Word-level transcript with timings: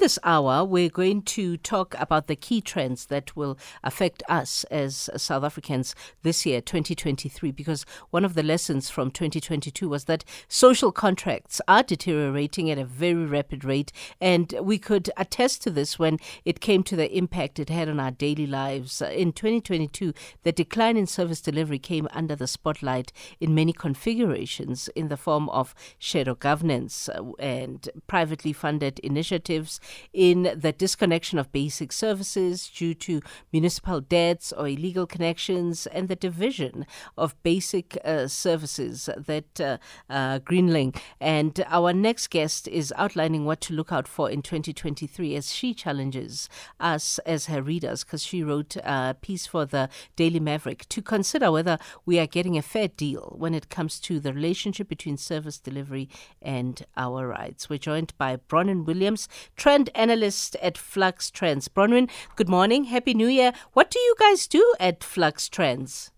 this 0.00 0.18
hour, 0.24 0.64
we're 0.64 0.88
going 0.88 1.20
to 1.22 1.58
talk 1.58 1.94
about 2.00 2.26
the 2.26 2.34
key 2.34 2.62
trends 2.62 3.06
that 3.06 3.36
will 3.36 3.58
affect 3.84 4.22
us 4.30 4.64
as 4.64 5.10
South 5.16 5.44
Africans 5.44 5.94
this 6.22 6.46
year, 6.46 6.62
2023, 6.62 7.52
because 7.52 7.84
one 8.08 8.24
of 8.24 8.32
the 8.32 8.42
lessons 8.42 8.88
from 8.88 9.10
2022 9.10 9.88
was 9.88 10.06
that 10.06 10.24
social 10.48 10.90
contracts 10.90 11.60
are 11.68 11.82
deteriorating 11.82 12.70
at 12.70 12.78
a 12.78 12.84
very 12.84 13.26
rapid 13.26 13.62
rate. 13.62 13.92
And 14.22 14.54
we 14.62 14.78
could 14.78 15.10
attest 15.18 15.62
to 15.62 15.70
this 15.70 15.98
when 15.98 16.18
it 16.46 16.60
came 16.60 16.82
to 16.84 16.96
the 16.96 17.14
impact 17.14 17.58
it 17.58 17.68
had 17.68 17.90
on 17.90 18.00
our 18.00 18.10
daily 18.10 18.46
lives. 18.46 19.02
In 19.02 19.32
2022, 19.32 20.14
the 20.44 20.52
decline 20.52 20.96
in 20.96 21.06
service 21.06 21.42
delivery 21.42 21.78
came 21.78 22.08
under 22.12 22.34
the 22.34 22.46
spotlight 22.46 23.12
in 23.38 23.54
many 23.54 23.74
configurations 23.74 24.88
in 24.96 25.08
the 25.08 25.18
form 25.18 25.50
of 25.50 25.74
shadow 25.98 26.34
governance 26.34 27.10
uh, 27.10 27.22
and 27.38 27.90
privately 28.06 28.54
funded 28.54 28.98
initiatives 29.00 29.78
in 30.12 30.54
the 30.56 30.72
disconnection 30.72 31.38
of 31.38 31.52
basic 31.52 31.92
services 31.92 32.68
due 32.68 32.94
to 32.94 33.20
municipal 33.52 34.00
debts 34.00 34.52
or 34.52 34.68
illegal 34.68 35.06
connections 35.06 35.86
and 35.88 36.08
the 36.08 36.16
division 36.16 36.86
of 37.16 37.40
basic 37.42 37.98
uh, 38.04 38.26
services 38.26 39.08
that 39.16 39.60
uh, 39.60 39.78
uh, 40.08 40.38
Greenling. 40.40 40.94
And 41.20 41.64
our 41.66 41.92
next 41.92 42.28
guest 42.28 42.68
is 42.68 42.92
outlining 42.96 43.44
what 43.44 43.60
to 43.62 43.74
look 43.74 43.92
out 43.92 44.08
for 44.08 44.30
in 44.30 44.42
2023 44.42 45.34
as 45.36 45.52
she 45.52 45.74
challenges 45.74 46.48
us 46.78 47.18
as 47.20 47.46
her 47.46 47.62
readers 47.62 48.04
because 48.04 48.22
she 48.22 48.42
wrote 48.42 48.76
a 48.76 49.16
piece 49.20 49.46
for 49.46 49.64
the 49.64 49.88
Daily 50.16 50.40
Maverick 50.40 50.88
to 50.88 51.02
consider 51.02 51.50
whether 51.50 51.78
we 52.04 52.18
are 52.18 52.26
getting 52.26 52.56
a 52.56 52.62
fair 52.62 52.88
deal 52.88 53.34
when 53.38 53.54
it 53.54 53.68
comes 53.68 54.00
to 54.00 54.20
the 54.20 54.32
relationship 54.32 54.88
between 54.88 55.16
service 55.16 55.58
delivery 55.58 56.08
and 56.42 56.84
our 56.96 57.26
rights. 57.26 57.68
We're 57.68 57.78
joined 57.78 58.12
by 58.18 58.36
Bronwyn 58.36 58.84
Williams, 58.84 59.28
trend 59.56 59.79
analyst 59.94 60.56
at 60.56 60.76
Flux 60.76 61.30
Trends. 61.30 61.68
Bronwyn, 61.68 62.10
good 62.36 62.48
morning. 62.48 62.84
Happy 62.84 63.14
New 63.14 63.28
Year. 63.28 63.52
What 63.72 63.90
do 63.90 63.98
you 63.98 64.14
guys 64.20 64.46
do 64.46 64.74
at 64.78 65.02
Flux 65.02 65.48
Trends? 65.48 66.10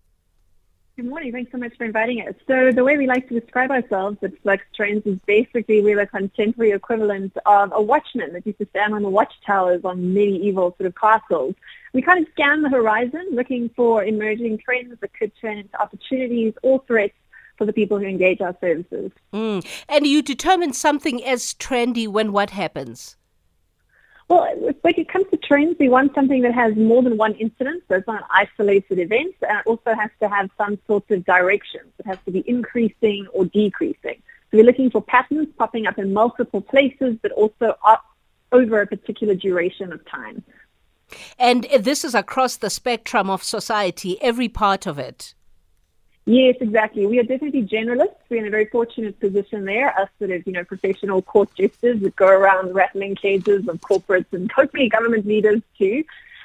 Good 0.95 1.07
morning. 1.07 1.31
Thanks 1.31 1.51
so 1.51 1.57
much 1.57 1.75
for 1.75 1.85
inviting 1.85 2.21
us. 2.21 2.35
So 2.47 2.71
the 2.71 2.83
way 2.83 2.97
we 2.97 3.07
like 3.07 3.27
to 3.29 3.39
describe 3.39 3.71
ourselves 3.71 4.19
at 4.21 4.39
Flux 4.43 4.63
Trends 4.75 5.03
is 5.07 5.17
basically 5.25 5.81
we're 5.81 5.95
the 5.95 6.05
contemporary 6.05 6.71
equivalent 6.71 7.35
of 7.47 7.71
a 7.73 7.81
watchman 7.81 8.33
that 8.33 8.45
used 8.45 8.59
to 8.59 8.67
stand 8.69 8.93
on 8.93 9.01
the 9.01 9.09
watchtowers 9.09 9.83
on 9.83 10.13
medieval 10.13 10.75
sort 10.77 10.85
of 10.85 10.93
castles. 10.93 11.55
We 11.93 12.03
kind 12.03 12.23
of 12.23 12.31
scan 12.33 12.61
the 12.61 12.69
horizon 12.69 13.25
looking 13.31 13.69
for 13.75 14.03
emerging 14.03 14.59
trends 14.59 14.99
that 14.99 15.13
could 15.13 15.31
turn 15.41 15.57
into 15.57 15.81
opportunities 15.81 16.53
or 16.61 16.83
threats 16.85 17.15
for 17.57 17.65
the 17.65 17.73
people 17.73 17.97
who 17.97 18.05
engage 18.05 18.41
our 18.41 18.55
services. 18.61 19.11
Mm. 19.33 19.65
And 19.89 20.05
you 20.05 20.21
determine 20.21 20.73
something 20.73 21.23
as 21.23 21.55
trendy 21.55 22.07
when 22.07 22.31
what 22.31 22.51
happens? 22.51 23.15
Well, 24.33 24.73
when 24.81 24.93
it 24.97 25.09
comes 25.09 25.27
to 25.29 25.37
trends, 25.37 25.75
we 25.79 25.89
want 25.89 26.15
something 26.15 26.41
that 26.41 26.55
has 26.55 26.75
more 26.75 27.03
than 27.03 27.17
one 27.17 27.35
incident, 27.35 27.83
so 27.87 27.97
it's 27.97 28.07
not 28.07 28.23
an 28.23 28.27
isolated 28.31 28.97
event, 28.97 29.35
and 29.47 29.59
it 29.59 29.67
also 29.67 29.93
has 29.93 30.09
to 30.21 30.27
have 30.27 30.49
some 30.57 30.79
sort 30.87 31.11
of 31.11 31.23
direction. 31.23 31.81
It 31.99 32.07
has 32.07 32.17
to 32.25 32.31
be 32.31 32.43
increasing 32.47 33.27
or 33.31 33.45
decreasing. 33.45 34.23
So 34.49 34.57
we're 34.57 34.63
looking 34.63 34.89
for 34.89 35.03
patterns 35.03 35.49
popping 35.59 35.85
up 35.85 35.99
in 35.99 36.13
multiple 36.13 36.61
places, 36.61 37.15
but 37.21 37.31
also 37.33 37.77
over 38.51 38.81
a 38.81 38.87
particular 38.87 39.35
duration 39.35 39.93
of 39.93 40.03
time. 40.07 40.43
And 41.37 41.67
this 41.79 42.03
is 42.03 42.15
across 42.15 42.57
the 42.57 42.71
spectrum 42.71 43.29
of 43.29 43.43
society, 43.43 44.19
every 44.19 44.49
part 44.49 44.87
of 44.87 44.97
it. 44.97 45.35
Yes, 46.25 46.55
exactly. 46.61 47.05
We 47.05 47.19
are 47.19 47.23
definitely 47.23 47.63
generalists. 47.63 48.15
We're 48.29 48.39
in 48.39 48.47
a 48.47 48.49
very 48.49 48.65
fortunate 48.65 49.19
position 49.19 49.65
there, 49.65 49.97
us 49.99 50.09
sort 50.19 50.31
of, 50.31 50.47
you 50.47 50.53
know, 50.53 50.63
professional 50.63 51.21
court 51.21 51.49
jesters 51.55 51.99
that 52.01 52.15
go 52.15 52.27
around 52.27 52.73
rattling 52.73 53.15
cages 53.15 53.67
of 53.67 53.81
corporates 53.81 54.31
and 54.31 54.49
hopefully 54.55 54.87
government 54.87 55.25
leaders 55.25 55.61
too. 55.77 56.03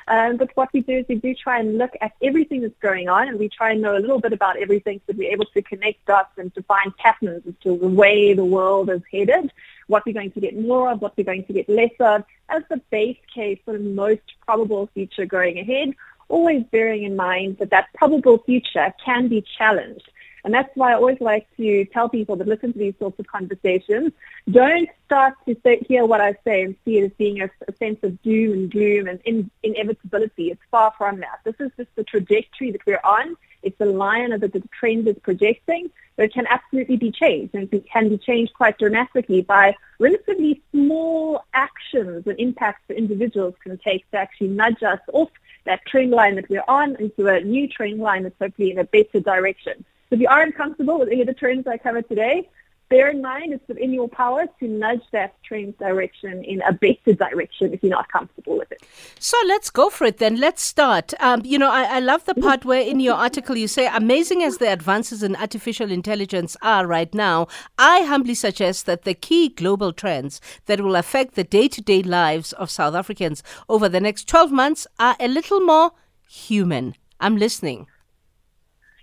Um, 0.09 0.39
but 0.39 0.51
what 0.55 0.71
we 0.73 0.81
do 0.81 0.95
is 0.95 1.05
we 1.07 1.17
do 1.17 1.35
try 1.35 1.61
and 1.61 1.77
look 1.77 1.91
at 2.01 2.13
everything 2.23 2.63
that's 2.63 2.79
going 2.81 3.11
on 3.11 3.29
and 3.29 3.39
we 3.39 3.51
try 3.51 3.73
and 3.73 3.83
know 3.83 3.97
a 3.97 4.01
little 4.01 4.21
bit 4.21 4.33
about 4.33 4.57
everything 4.57 5.03
so 5.07 5.15
we're 5.15 5.31
able 5.31 5.45
to 5.45 5.61
connect 5.61 6.05
dots 6.07 6.33
and 6.39 6.53
to 6.55 6.63
find 6.63 6.97
patterns 6.97 7.43
as 7.47 7.53
to 7.63 7.77
the 7.77 7.87
way 7.87 8.33
the 8.33 8.45
world 8.45 8.89
is 8.89 9.03
headed, 9.13 9.53
what 9.87 10.07
we're 10.07 10.15
going 10.15 10.33
to 10.33 10.41
get 10.41 10.59
more 10.59 10.91
of, 10.91 11.03
what 11.03 11.15
we're 11.17 11.25
going 11.25 11.45
to 11.45 11.53
get 11.53 11.69
less 11.69 11.91
of, 12.01 12.25
as 12.49 12.63
the 12.71 12.81
base 12.91 13.19
case, 13.33 13.59
sort 13.67 13.77
of 13.77 13.83
most 13.83 14.23
probable 14.47 14.89
future 14.95 15.27
going 15.27 15.59
ahead, 15.59 15.95
always 16.29 16.63
bearing 16.71 17.05
in 17.05 17.17
mind 17.17 17.57
that 17.59 17.71
that 17.71 17.87
probable 17.95 18.39
future 18.45 18.93
can 19.05 19.29
be 19.29 19.45
challenged. 19.57 20.11
And 20.45 20.55
that's 20.55 20.71
why 20.75 20.93
I 20.93 20.95
always 20.95 21.21
like 21.21 21.47
to 21.57 21.85
tell 21.87 22.09
people 22.09 22.37
that 22.37 22.47
listen 22.47 22.73
to 22.73 22.79
these 22.79 22.95
sorts 22.99 23.19
of 23.19 23.27
conversations, 23.27 24.13
don't 24.51 24.89
start 25.07 25.35
to 25.47 25.57
say, 25.63 25.85
hear 25.89 26.07
what 26.07 26.21
I 26.21 26.37
say 26.45 26.63
and 26.63 26.77
see 26.85 26.99
it 26.99 27.05
as 27.05 27.13
being 27.19 27.41
a, 27.41 27.51
a 27.67 27.73
sense 27.77 27.99
of 28.03 28.21
doom 28.23 28.53
and 28.53 28.71
gloom 28.71 29.09
and 29.09 29.21
in, 29.25 29.51
inevitability. 29.63 30.51
It's 30.51 30.61
far 30.71 30.93
from 30.97 31.21
that. 31.21 31.41
This 31.45 31.57
is 31.59 31.71
just 31.77 31.95
the 31.97 32.05
trajectory 32.05 32.71
that 32.71 32.85
we're 32.87 33.01
on. 33.05 33.37
It's 33.63 33.79
the 33.79 33.87
line 33.87 34.31
that 34.31 34.53
the 34.53 34.63
trend 34.79 35.09
is 35.09 35.17
projecting, 35.21 35.91
but 36.17 36.27
it 36.27 36.33
can 36.33 36.47
absolutely 36.49 36.97
be 36.97 37.11
changed. 37.11 37.55
And 37.55 37.73
it 37.73 37.91
can 37.91 38.09
be 38.09 38.19
changed 38.19 38.55
quite 38.55 38.79
dramatically 38.79 39.43
by 39.43 39.75
relatively 39.99 40.63
small 40.71 41.45
actions 41.55 42.27
and 42.27 42.39
impacts 42.39 42.83
that 42.87 42.97
individuals 42.97 43.55
can 43.63 43.77
take 43.79 44.09
to 44.13 44.19
actually 44.19 44.49
nudge 44.49 44.83
us 44.83 45.01
off 45.13 45.31
that 45.65 45.85
trend 45.87 46.13
line 46.13 46.37
that 46.37 46.49
we're 46.49 46.65
on 46.67 46.97
into 46.97 47.27
a 47.27 47.41
new 47.41 47.69
trend 47.69 48.01
line 48.01 48.23
that's 48.23 48.39
hopefully 48.41 48.71
in 48.71 48.79
a 48.79 48.85
better 48.85 49.21
direction. 49.21 49.85
So 50.09 50.15
if 50.15 50.21
you 50.21 50.29
aren't 50.29 50.57
comfortable 50.57 50.99
with 50.99 51.09
any 51.09 51.21
of 51.21 51.27
the 51.27 51.35
trends 51.35 51.67
I 51.67 51.77
covered 51.77 52.09
today, 52.09 52.49
bear 52.89 53.11
in 53.11 53.21
mind 53.21 53.53
it's 53.53 53.69
within 53.69 53.93
your 53.93 54.09
power 54.09 54.47
to 54.59 54.67
nudge 54.67 55.03
that 55.13 55.35
trend 55.43 55.77
direction 55.77 56.43
in 56.45 56.63
a 56.63 56.73
better 56.73 57.13
direction 57.13 57.75
if 57.75 57.83
you're 57.83 57.91
not 57.91 58.11
comfortable 58.11 58.57
with 58.57 58.73
it. 58.73 58.83
So 59.19 59.37
let's 59.47 59.69
go 59.69 59.91
for 59.91 60.07
it 60.07 60.17
then. 60.17 60.37
Let's 60.37 60.63
start. 60.63 61.13
Um, 61.21 61.43
you 61.45 61.59
know, 61.59 61.71
I, 61.71 61.97
I 61.97 62.01
love 62.01 62.25
the 62.25 62.35
part 62.35 62.65
where 62.65 62.81
in 62.81 63.01
your 63.01 63.17
article 63.17 63.57
you 63.57 63.69
say, 63.69 63.87
amazing 63.87 64.43
as 64.43 64.57
the 64.57 64.73
advances 64.73 65.23
in 65.23 65.37
artificial 65.37 65.91
intelligence 65.91 66.57
are 66.63 66.87
right 66.87 67.13
now, 67.15 67.49
I 67.77 68.03
humbly 68.03 68.35
suggest 68.35 68.87
that 68.87 69.03
the 69.03 69.15
key 69.15 69.51
global 69.51 69.93
trends 69.93 70.41
that 70.67 70.81
will 70.81 70.97
affect 70.97 71.35
the 71.35 71.45
day 71.45 71.69
to 71.69 71.83
day 71.83 72.03
lives 72.03 72.53
of 72.55 72.71
South 72.71 72.95
Africans 72.95 73.43
over 73.69 73.89
the 73.89 74.01
next 74.01 74.27
12 74.29 74.51
months 74.51 74.87
are 74.99 75.17
a 75.21 75.29
little 75.29 75.61
more 75.61 75.93
human. 76.27 76.95
I'm 77.21 77.37
listening. 77.37 77.87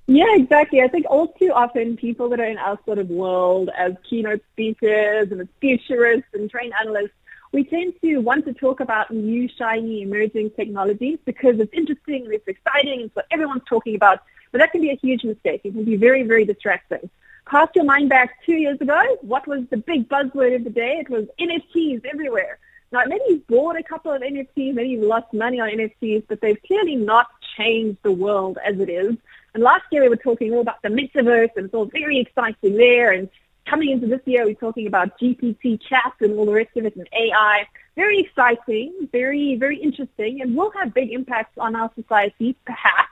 Yeah, 0.07 0.35
exactly. 0.35 0.81
I 0.81 0.87
think 0.87 1.07
all 1.09 1.29
too 1.29 1.51
often 1.51 1.97
people 1.97 2.29
that 2.29 2.39
are 2.39 2.45
in 2.45 2.57
our 2.59 2.77
sort 2.85 2.99
of 2.99 3.09
world 3.09 3.69
as 3.75 3.93
keynote 4.07 4.43
speakers 4.53 5.31
and 5.31 5.41
as 5.41 5.47
futurists 5.59 6.29
and 6.33 6.49
trained 6.49 6.73
analysts, 6.79 7.15
we 7.51 7.63
tend 7.63 7.93
to 8.01 8.17
want 8.17 8.45
to 8.45 8.53
talk 8.53 8.81
about 8.81 9.09
new, 9.09 9.47
shiny, 9.47 10.03
emerging 10.03 10.51
technologies 10.51 11.17
because 11.25 11.59
it's 11.59 11.73
interesting, 11.73 12.27
it's 12.29 12.47
exciting, 12.47 13.01
it's 13.01 13.15
what 13.15 13.25
everyone's 13.31 13.63
talking 13.67 13.95
about. 13.95 14.19
But 14.51 14.59
that 14.59 14.71
can 14.71 14.81
be 14.81 14.91
a 14.91 14.95
huge 14.95 15.23
mistake. 15.23 15.61
It 15.63 15.73
can 15.73 15.85
be 15.85 15.95
very, 15.95 16.23
very 16.23 16.45
distracting. 16.45 17.09
Cast 17.49 17.75
your 17.75 17.85
mind 17.85 18.09
back 18.09 18.43
two 18.45 18.55
years 18.55 18.79
ago. 18.81 19.17
What 19.21 19.47
was 19.47 19.63
the 19.69 19.77
big 19.77 20.07
buzzword 20.07 20.55
of 20.55 20.63
the 20.63 20.69
day? 20.69 20.97
It 20.99 21.09
was 21.09 21.25
NFTs 21.39 22.05
everywhere. 22.05 22.59
Now, 22.91 23.01
maybe 23.07 23.23
you've 23.29 23.47
bought 23.47 23.75
a 23.75 23.83
couple 23.83 24.11
of 24.11 24.21
NFTs, 24.21 24.73
maybe 24.73 24.89
you've 24.89 25.03
lost 25.03 25.33
money 25.33 25.59
on 25.59 25.69
NFTs, 25.69 26.23
but 26.27 26.39
they've 26.41 26.61
clearly 26.65 26.95
not 26.95 27.27
changed 27.57 27.97
the 28.03 28.11
world 28.11 28.57
as 28.65 28.79
it 28.79 28.89
is. 28.89 29.15
And 29.53 29.63
last 29.63 29.83
year 29.91 30.03
we 30.03 30.09
were 30.09 30.15
talking 30.17 30.53
all 30.53 30.61
about 30.61 30.81
the 30.81 30.89
metaverse 30.89 31.55
and 31.55 31.65
it's 31.65 31.73
all 31.73 31.85
very 31.85 32.19
exciting 32.19 32.75
there. 32.75 33.11
And 33.11 33.29
coming 33.65 33.89
into 33.89 34.07
this 34.07 34.21
year, 34.25 34.45
we're 34.45 34.53
talking 34.53 34.87
about 34.87 35.17
GPT 35.19 35.81
chat 35.81 36.13
and 36.21 36.37
all 36.37 36.45
the 36.45 36.53
rest 36.53 36.75
of 36.75 36.85
it 36.85 36.95
and 36.95 37.07
AI. 37.13 37.67
Very 37.95 38.19
exciting, 38.19 39.07
very, 39.11 39.55
very 39.55 39.77
interesting, 39.77 40.41
and 40.41 40.55
will 40.55 40.71
have 40.71 40.93
big 40.93 41.11
impacts 41.11 41.57
on 41.57 41.75
our 41.75 41.91
society, 41.95 42.55
perhaps 42.65 43.09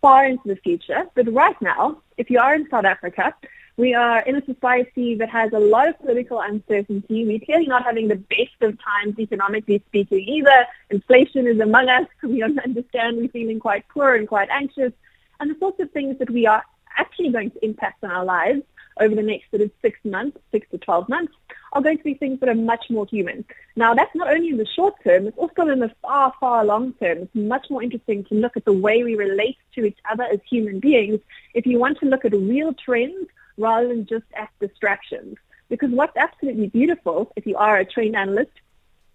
far 0.00 0.24
into 0.24 0.48
the 0.48 0.56
future. 0.56 1.04
But 1.14 1.32
right 1.32 1.60
now, 1.60 2.00
if 2.16 2.30
you 2.30 2.38
are 2.38 2.54
in 2.54 2.68
South 2.70 2.84
Africa, 2.84 3.34
we 3.76 3.94
are 3.94 4.20
in 4.20 4.36
a 4.36 4.44
society 4.44 5.14
that 5.16 5.30
has 5.30 5.52
a 5.52 5.58
lot 5.58 5.88
of 5.88 5.98
political 6.00 6.40
uncertainty. 6.40 7.26
We're 7.26 7.40
clearly 7.40 7.66
not 7.66 7.84
having 7.84 8.08
the 8.08 8.16
best 8.16 8.60
of 8.60 8.78
times 8.82 9.18
economically 9.18 9.82
speaking 9.88 10.28
either. 10.28 10.66
Inflation 10.90 11.46
is 11.46 11.60
among 11.60 11.88
us. 11.88 12.06
We 12.22 12.40
don't 12.40 12.58
understand 12.58 13.16
we're 13.16 13.28
feeling 13.28 13.58
quite 13.58 13.88
poor 13.88 14.14
and 14.14 14.28
quite 14.28 14.48
anxious 14.50 14.92
and 15.40 15.50
the 15.50 15.58
sorts 15.58 15.80
of 15.80 15.90
things 15.90 16.18
that 16.18 16.30
we 16.30 16.46
are 16.46 16.62
actually 16.96 17.30
going 17.30 17.50
to 17.50 17.64
impact 17.64 18.04
on 18.04 18.10
our 18.10 18.24
lives 18.24 18.62
over 19.00 19.14
the 19.14 19.22
next 19.22 19.50
sort 19.50 19.62
of 19.62 19.70
six 19.80 19.98
months, 20.04 20.38
six 20.52 20.68
to 20.70 20.78
12 20.78 21.08
months, 21.08 21.32
are 21.72 21.80
going 21.80 21.96
to 21.96 22.04
be 22.04 22.14
things 22.14 22.38
that 22.40 22.48
are 22.48 22.54
much 22.54 22.86
more 22.90 23.06
human. 23.06 23.44
Now, 23.76 23.94
that's 23.94 24.14
not 24.14 24.30
only 24.30 24.50
in 24.50 24.58
the 24.58 24.66
short 24.66 24.94
term, 25.02 25.26
it's 25.26 25.38
also 25.38 25.68
in 25.68 25.78
the 25.78 25.90
far, 26.02 26.34
far 26.38 26.64
long 26.64 26.92
term. 26.94 27.18
It's 27.18 27.34
much 27.34 27.68
more 27.70 27.82
interesting 27.82 28.24
to 28.24 28.34
look 28.34 28.56
at 28.56 28.66
the 28.66 28.72
way 28.72 29.02
we 29.02 29.14
relate 29.14 29.56
to 29.76 29.84
each 29.84 29.98
other 30.10 30.24
as 30.24 30.40
human 30.48 30.80
beings 30.80 31.20
if 31.54 31.64
you 31.64 31.78
want 31.78 31.98
to 32.00 32.06
look 32.06 32.24
at 32.24 32.32
real 32.32 32.74
trends 32.74 33.28
rather 33.60 33.88
than 33.88 34.06
just 34.06 34.24
at 34.34 34.50
distractions. 34.60 35.36
Because 35.68 35.90
what's 35.90 36.16
absolutely 36.16 36.66
beautiful, 36.66 37.32
if 37.36 37.46
you 37.46 37.56
are 37.56 37.78
a 37.78 37.84
trained 37.84 38.16
analyst, 38.16 38.50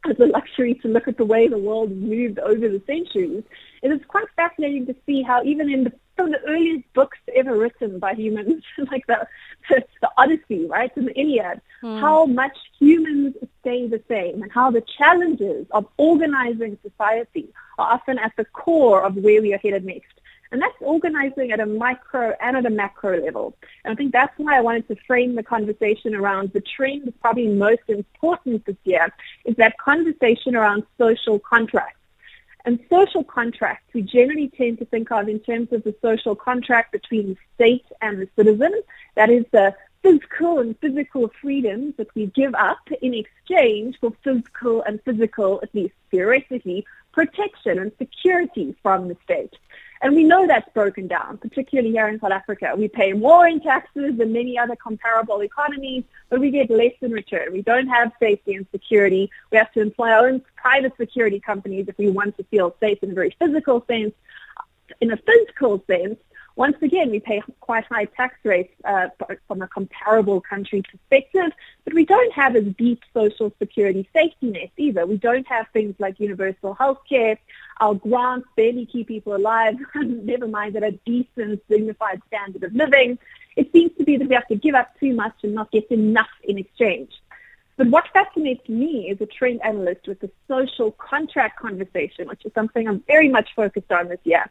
has 0.06 0.18
the 0.18 0.28
luxury 0.28 0.76
to 0.76 0.88
look 0.88 1.08
at 1.08 1.18
the 1.18 1.26
way 1.26 1.48
the 1.48 1.58
world 1.58 1.92
moved 1.92 2.40
over 2.40 2.70
the 2.70 2.82
centuries, 2.86 3.44
it 3.82 3.92
is 3.92 4.00
quite 4.08 4.28
fascinating 4.36 4.86
to 4.86 4.96
see 5.06 5.22
how 5.22 5.44
even 5.44 5.70
in 5.70 5.84
the 5.84 5.92
some 6.16 6.28
of 6.28 6.32
the 6.32 6.48
earliest 6.48 6.86
books 6.94 7.18
ever 7.36 7.58
written 7.58 8.00
by 8.00 8.14
humans, 8.14 8.64
like 8.92 9.06
the, 9.08 9.28
the, 9.70 9.84
the 10.02 10.10
Odyssey, 10.18 10.66
right, 10.66 10.96
and 10.96 11.08
the 11.08 11.20
Iliad, 11.20 11.62
mm. 11.84 12.00
how 12.00 12.26
much 12.26 12.58
humans 12.80 13.36
stay 13.62 13.88
the 13.88 14.02
same 14.08 14.42
and 14.42 14.52
how 14.52 14.72
the 14.72 14.84
challenges 14.98 15.68
of 15.72 15.86
organizing 15.98 16.78
society 16.82 17.50
are 17.78 17.94
often 17.94 18.18
at 18.18 18.32
the 18.38 18.46
core 18.46 19.04
of 19.04 19.16
where 19.16 19.42
we 19.42 19.54
are 19.54 19.58
headed 19.58 19.86
next. 19.86 20.14
And 20.56 20.62
that's 20.62 20.78
organizing 20.80 21.52
at 21.52 21.60
a 21.60 21.66
micro 21.66 22.34
and 22.40 22.56
at 22.56 22.66
a 22.66 22.70
macro 22.70 23.22
level. 23.22 23.58
And 23.84 23.92
I 23.92 23.96
think 23.96 24.14
that's 24.14 24.32
why 24.38 24.58
I 24.58 24.62
wanted 24.62 24.88
to 24.88 24.96
frame 25.06 25.36
the 25.36 25.44
conversation 25.44 26.16
around 26.16 26.54
the 26.54 26.62
trend 26.62 27.02
that's 27.04 27.18
probably 27.18 27.50
most 27.50 27.82
important 27.90 28.66
this 28.66 28.78
year 28.86 29.14
is 29.44 29.58
that 29.58 29.78
conversation 29.80 30.56
around 30.56 30.84
social 30.98 31.40
contracts. 31.40 32.00
And 32.64 32.80
social 32.90 33.22
contracts, 33.22 33.94
we 33.94 34.02
generally 34.04 34.48
tend 34.48 34.80
to 34.80 34.86
think 34.86 35.12
of 35.12 35.28
in 35.28 35.42
terms 35.42 35.74
of 35.74 35.84
the 35.84 35.94
social 36.02 36.38
contract 36.38 36.94
between 36.94 37.32
the 37.32 37.38
state 37.56 37.86
and 38.02 38.22
the 38.22 38.30
citizen. 38.38 38.82
That 39.16 39.30
is 39.30 39.44
the 39.52 39.76
physical 40.04 40.60
and 40.60 40.80
physical 40.80 41.34
freedoms 41.42 41.96
that 41.98 42.16
we 42.16 42.28
give 42.28 42.56
up 42.56 42.80
in 43.02 43.14
exchange 43.14 43.98
for 44.00 44.14
physical 44.24 44.84
and 44.84 45.04
physical, 45.04 45.60
at 45.64 45.76
least 45.76 45.96
theoretically, 46.12 46.86
protection 47.12 47.78
and 47.78 47.92
security 47.98 48.74
from 48.82 49.10
the 49.10 49.18
state. 49.26 49.54
And 50.06 50.16
we 50.16 50.24
know 50.24 50.46
that's 50.46 50.72
broken 50.76 51.08
down, 51.08 51.40
particularly 51.40 51.90
here 51.90 52.08
in 52.08 52.20
South 52.20 52.32
Africa. 52.32 52.76
We 52.78 52.88
pay 52.88 53.14
more 53.14 53.48
in 53.48 53.60
taxes 53.60 54.20
than 54.20 54.34
many 54.34 54.56
other 54.56 54.76
comparable 54.76 55.42
economies, 55.42 56.04
but 56.30 56.40
we 56.40 56.52
get 56.52 56.70
less 56.70 56.94
in 57.02 57.12
return. 57.12 57.52
We 57.52 57.64
don't 57.64 57.88
have 57.88 58.12
safety 58.20 58.54
and 58.54 58.68
security. 58.72 59.32
We 59.52 59.58
have 59.58 59.72
to 59.72 59.82
employ 59.82 60.10
our 60.10 60.28
own 60.28 60.44
private 60.58 60.94
security 60.96 61.40
companies 61.40 61.88
if 61.88 61.98
we 61.98 62.12
want 62.12 62.38
to 62.38 62.44
feel 62.44 62.76
safe 62.80 63.02
in 63.02 63.10
a 63.10 63.14
very 63.16 63.36
physical 63.40 63.84
sense. 63.88 64.14
In 65.02 65.12
a 65.12 65.18
physical 65.18 65.84
sense, 65.88 66.20
once 66.56 66.78
again, 66.82 67.12
we 67.12 67.20
pay 67.20 67.42
quite 67.60 67.84
high 67.86 68.06
tax 68.06 68.36
rates 68.44 68.74
uh, 68.86 69.08
from 69.48 69.62
a 69.62 69.68
comparable 69.68 70.40
country 70.40 70.82
perspective, 70.90 71.52
but 71.84 71.94
we 71.94 72.06
don't 72.06 72.32
have 72.32 72.56
as 72.56 72.64
deep 72.78 73.02
social 73.14 73.52
security 73.60 74.08
safety 74.14 74.52
nets 74.52 74.72
either. 74.78 75.06
We 75.06 75.18
don't 75.18 75.46
have 75.48 75.68
things 75.74 75.96
like 76.00 76.18
universal 76.18 76.74
health 76.74 77.00
care. 77.10 77.38
Our 77.82 77.96
grants 77.96 78.48
barely 78.56 78.86
keep 78.86 79.10
people 79.10 79.36
alive, 79.36 79.76
never 79.96 80.48
mind 80.48 80.78
at 80.78 80.84
a 80.84 80.92
decent, 81.06 81.62
dignified 81.68 82.22
standard 82.28 82.64
of 82.64 82.74
living. 82.74 83.20
It 83.58 83.72
seems 83.74 83.92
to 83.98 84.06
be 84.06 84.16
that 84.16 84.30
we 84.30 84.36
have 84.36 84.48
to 84.48 84.56
give 84.56 84.76
up 84.76 84.98
too 84.98 85.14
much 85.14 85.36
and 85.44 85.54
not 85.56 85.72
get 85.72 85.92
enough 85.92 86.30
in 86.44 86.58
exchange. 86.58 87.12
But 87.78 87.88
what 87.88 88.08
fascinates 88.14 88.70
me 88.70 89.10
as 89.10 89.20
a 89.20 89.26
trend 89.26 89.60
analyst 89.62 90.08
with 90.08 90.22
the 90.22 90.32
social 90.48 90.92
contract 90.92 91.60
conversation, 91.60 92.30
which 92.30 92.46
is 92.46 92.54
something 92.54 92.88
I'm 92.88 93.04
very 93.08 93.28
much 93.28 93.50
focused 93.54 93.92
on 93.92 94.08
this 94.08 94.20
year, 94.24 94.46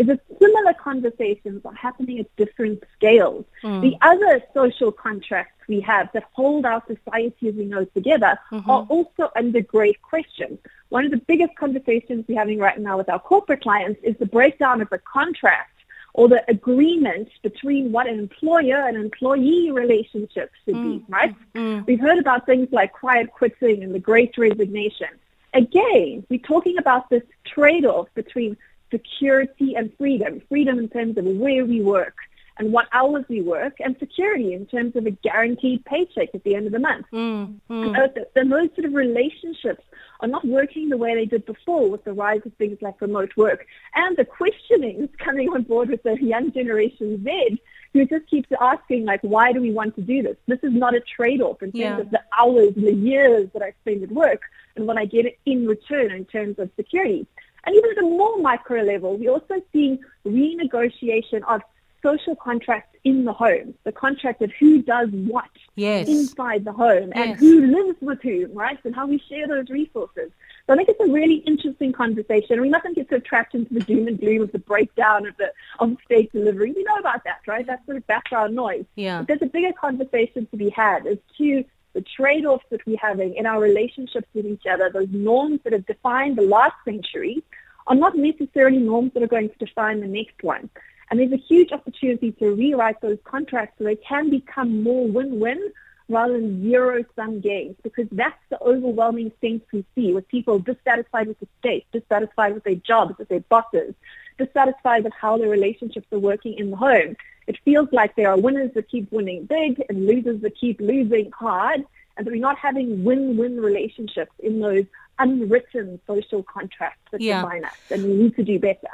is 0.00 0.06
that 0.06 0.20
similar 0.40 0.72
conversations 0.72 1.60
are 1.66 1.74
happening 1.74 2.20
at 2.20 2.36
different 2.36 2.82
scales. 2.96 3.44
Mm. 3.62 3.82
The 3.82 3.96
other 4.00 4.42
social 4.54 4.90
contracts 4.90 5.60
we 5.68 5.78
have 5.82 6.08
that 6.14 6.24
hold 6.32 6.64
our 6.64 6.82
society 6.86 7.48
as 7.48 7.54
we 7.54 7.66
know 7.66 7.84
together 7.84 8.38
mm-hmm. 8.50 8.68
are 8.70 8.86
also 8.88 9.30
under 9.36 9.60
great 9.60 10.00
question. 10.00 10.58
One 10.88 11.04
of 11.04 11.10
the 11.10 11.18
biggest 11.18 11.54
conversations 11.56 12.24
we're 12.26 12.38
having 12.38 12.58
right 12.58 12.80
now 12.80 12.96
with 12.96 13.10
our 13.10 13.20
corporate 13.20 13.60
clients 13.60 14.00
is 14.02 14.16
the 14.18 14.24
breakdown 14.24 14.80
of 14.80 14.88
the 14.88 15.00
contract 15.00 15.76
or 16.14 16.28
the 16.28 16.42
agreement 16.48 17.28
between 17.42 17.92
what 17.92 18.06
an 18.08 18.18
employer 18.18 18.88
and 18.88 18.96
employee 18.96 19.70
relationship 19.70 20.50
should 20.64 20.76
mm. 20.76 20.98
be, 20.98 21.04
right? 21.08 21.36
Mm. 21.54 21.86
We've 21.86 22.00
heard 22.00 22.18
about 22.18 22.46
things 22.46 22.68
like 22.72 22.94
quiet 22.94 23.30
quitting 23.32 23.84
and 23.84 23.94
the 23.94 24.00
great 24.00 24.36
resignation. 24.38 25.08
Again, 25.52 26.24
we're 26.30 26.38
talking 26.38 26.78
about 26.78 27.10
this 27.10 27.22
trade-off 27.44 28.08
between 28.14 28.56
security 28.90 29.74
and 29.74 29.92
freedom. 29.98 30.42
Freedom 30.48 30.78
in 30.78 30.88
terms 30.88 31.16
of 31.18 31.24
where 31.24 31.64
we 31.64 31.80
work 31.80 32.16
and 32.58 32.72
what 32.74 32.86
hours 32.92 33.24
we 33.30 33.40
work, 33.40 33.80
and 33.80 33.96
security 33.98 34.52
in 34.52 34.66
terms 34.66 34.94
of 34.94 35.06
a 35.06 35.10
guaranteed 35.10 35.82
paycheck 35.86 36.28
at 36.34 36.44
the 36.44 36.54
end 36.54 36.66
of 36.66 36.72
the 36.72 36.78
month. 36.78 37.06
Mm, 37.10 37.54
mm. 37.70 38.26
And 38.36 38.52
those 38.52 38.68
sort 38.74 38.84
of 38.84 38.92
relationships 38.92 39.82
are 40.20 40.28
not 40.28 40.46
working 40.46 40.90
the 40.90 40.98
way 40.98 41.14
they 41.14 41.24
did 41.24 41.46
before 41.46 41.90
with 41.90 42.04
the 42.04 42.12
rise 42.12 42.42
of 42.44 42.52
things 42.54 42.76
like 42.82 43.00
remote 43.00 43.34
work 43.34 43.66
and 43.94 44.14
the 44.18 44.26
questionings 44.26 45.08
coming 45.18 45.48
on 45.48 45.62
board 45.62 45.88
with 45.88 46.02
the 46.02 46.22
young 46.22 46.52
generation 46.52 47.24
Z 47.24 47.62
who 47.94 48.04
just 48.04 48.28
keeps 48.28 48.50
asking 48.60 49.06
like, 49.06 49.20
why 49.22 49.52
do 49.52 49.60
we 49.62 49.72
want 49.72 49.94
to 49.96 50.02
do 50.02 50.22
this? 50.22 50.36
This 50.46 50.60
is 50.62 50.72
not 50.72 50.94
a 50.94 51.00
trade-off 51.00 51.62
in 51.62 51.72
terms 51.72 51.80
yeah. 51.80 51.98
of 51.98 52.10
the 52.10 52.22
hours 52.38 52.74
and 52.76 52.86
the 52.86 52.94
years 52.94 53.48
that 53.54 53.62
I 53.62 53.72
spend 53.80 54.02
at 54.02 54.12
work 54.12 54.42
and 54.76 54.86
what 54.86 54.98
I 54.98 55.06
get 55.06 55.26
in 55.46 55.66
return 55.66 56.10
in 56.12 56.26
terms 56.26 56.58
of 56.58 56.70
security. 56.76 57.26
And 57.64 57.74
even 57.76 57.90
at 57.90 57.98
a 57.98 58.02
more 58.02 58.38
micro 58.38 58.82
level, 58.82 59.16
we're 59.16 59.30
also 59.30 59.62
seeing 59.72 59.98
renegotiation 60.26 61.42
of 61.48 61.62
social 62.02 62.34
contracts 62.34 62.96
in 63.04 63.24
the 63.24 63.32
home, 63.32 63.74
the 63.84 63.92
contract 63.92 64.42
of 64.42 64.50
who 64.58 64.82
does 64.82 65.08
what 65.10 65.48
yes. 65.74 66.08
inside 66.08 66.64
the 66.64 66.72
home 66.72 67.12
yes. 67.14 67.28
and 67.28 67.36
who 67.38 67.66
lives 67.66 67.98
with 68.00 68.20
whom, 68.22 68.52
right? 68.54 68.78
And 68.84 68.94
how 68.94 69.06
we 69.06 69.22
share 69.28 69.46
those 69.46 69.68
resources. 69.68 70.30
So 70.66 70.74
I 70.74 70.76
think 70.76 70.88
it's 70.88 71.00
a 71.00 71.12
really 71.12 71.36
interesting 71.36 71.92
conversation. 71.92 72.60
We 72.60 72.68
mustn't 72.68 72.96
get 72.96 73.08
so 73.10 73.18
trapped 73.18 73.54
into 73.54 73.72
the 73.74 73.80
doom 73.80 74.06
and 74.08 74.18
gloom 74.18 74.42
of 74.42 74.52
the 74.52 74.58
breakdown 74.58 75.26
of 75.26 75.36
the 75.36 75.52
of 75.78 75.96
state 76.04 76.32
delivery. 76.32 76.72
We 76.72 76.84
know 76.84 76.96
about 76.96 77.24
that, 77.24 77.40
right? 77.46 77.66
That's 77.66 77.84
sort 77.86 77.96
of 77.96 78.06
background 78.06 78.54
noise. 78.54 78.84
Yeah. 78.96 79.18
But 79.18 79.28
there's 79.28 79.42
a 79.42 79.52
bigger 79.52 79.72
conversation 79.72 80.46
to 80.46 80.56
be 80.56 80.70
had 80.70 81.06
as 81.06 81.18
to 81.38 81.64
the 81.92 82.02
trade-offs 82.02 82.64
that 82.70 82.86
we're 82.86 82.98
having 82.98 83.34
in 83.34 83.46
our 83.46 83.60
relationships 83.60 84.28
with 84.32 84.46
each 84.46 84.64
other, 84.70 84.90
those 84.90 85.08
norms 85.10 85.60
that 85.64 85.72
have 85.72 85.86
defined 85.86 86.36
the 86.36 86.42
last 86.42 86.76
century, 86.84 87.42
are 87.90 87.96
not 87.96 88.16
necessarily 88.16 88.78
norms 88.78 89.12
that 89.12 89.22
are 89.22 89.26
going 89.26 89.50
to 89.50 89.58
define 89.58 90.00
the 90.00 90.06
next 90.06 90.42
one. 90.42 90.70
And 91.10 91.18
there's 91.18 91.32
a 91.32 91.36
huge 91.36 91.72
opportunity 91.72 92.30
to 92.32 92.54
rewrite 92.54 93.00
those 93.00 93.18
contracts 93.24 93.74
so 93.76 93.84
they 93.84 93.96
can 93.96 94.30
become 94.30 94.82
more 94.82 95.08
win-win 95.08 95.72
rather 96.08 96.34
than 96.34 96.62
zero-sum 96.62 97.40
games, 97.40 97.76
because 97.82 98.06
that's 98.12 98.38
the 98.48 98.60
overwhelming 98.62 99.30
sense 99.40 99.62
we 99.72 99.84
see 99.94 100.12
with 100.12 100.26
people 100.28 100.58
dissatisfied 100.60 101.26
with 101.26 101.38
the 101.40 101.48
state, 101.58 101.84
dissatisfied 101.92 102.54
with 102.54 102.64
their 102.64 102.76
jobs, 102.76 103.18
with 103.18 103.28
their 103.28 103.40
bosses, 103.40 103.94
dissatisfied 104.38 105.04
with 105.04 105.12
how 105.12 105.36
their 105.36 105.48
relationships 105.48 106.06
are 106.12 106.18
working 106.18 106.54
in 106.58 106.70
the 106.70 106.76
home. 106.76 107.16
It 107.48 107.58
feels 107.64 107.88
like 107.92 108.14
there 108.14 108.30
are 108.30 108.38
winners 108.38 108.72
that 108.74 108.88
keep 108.88 109.10
winning 109.10 109.46
big 109.46 109.84
and 109.88 110.06
losers 110.06 110.40
that 110.42 110.58
keep 110.58 110.80
losing 110.80 111.30
hard, 111.32 111.84
and 112.16 112.26
that 112.26 112.32
we're 112.32 112.40
not 112.40 112.58
having 112.58 113.02
win-win 113.02 113.60
relationships 113.60 114.32
in 114.40 114.60
those 114.60 114.84
unwritten 115.20 116.00
social 116.06 116.42
contracts 116.42 117.02
that 117.12 117.20
yeah. 117.20 117.42
define 117.42 117.64
us, 117.64 117.76
and 117.90 118.04
we 118.04 118.14
need 118.14 118.36
to 118.36 118.42
do 118.42 118.58
better. 118.58 118.88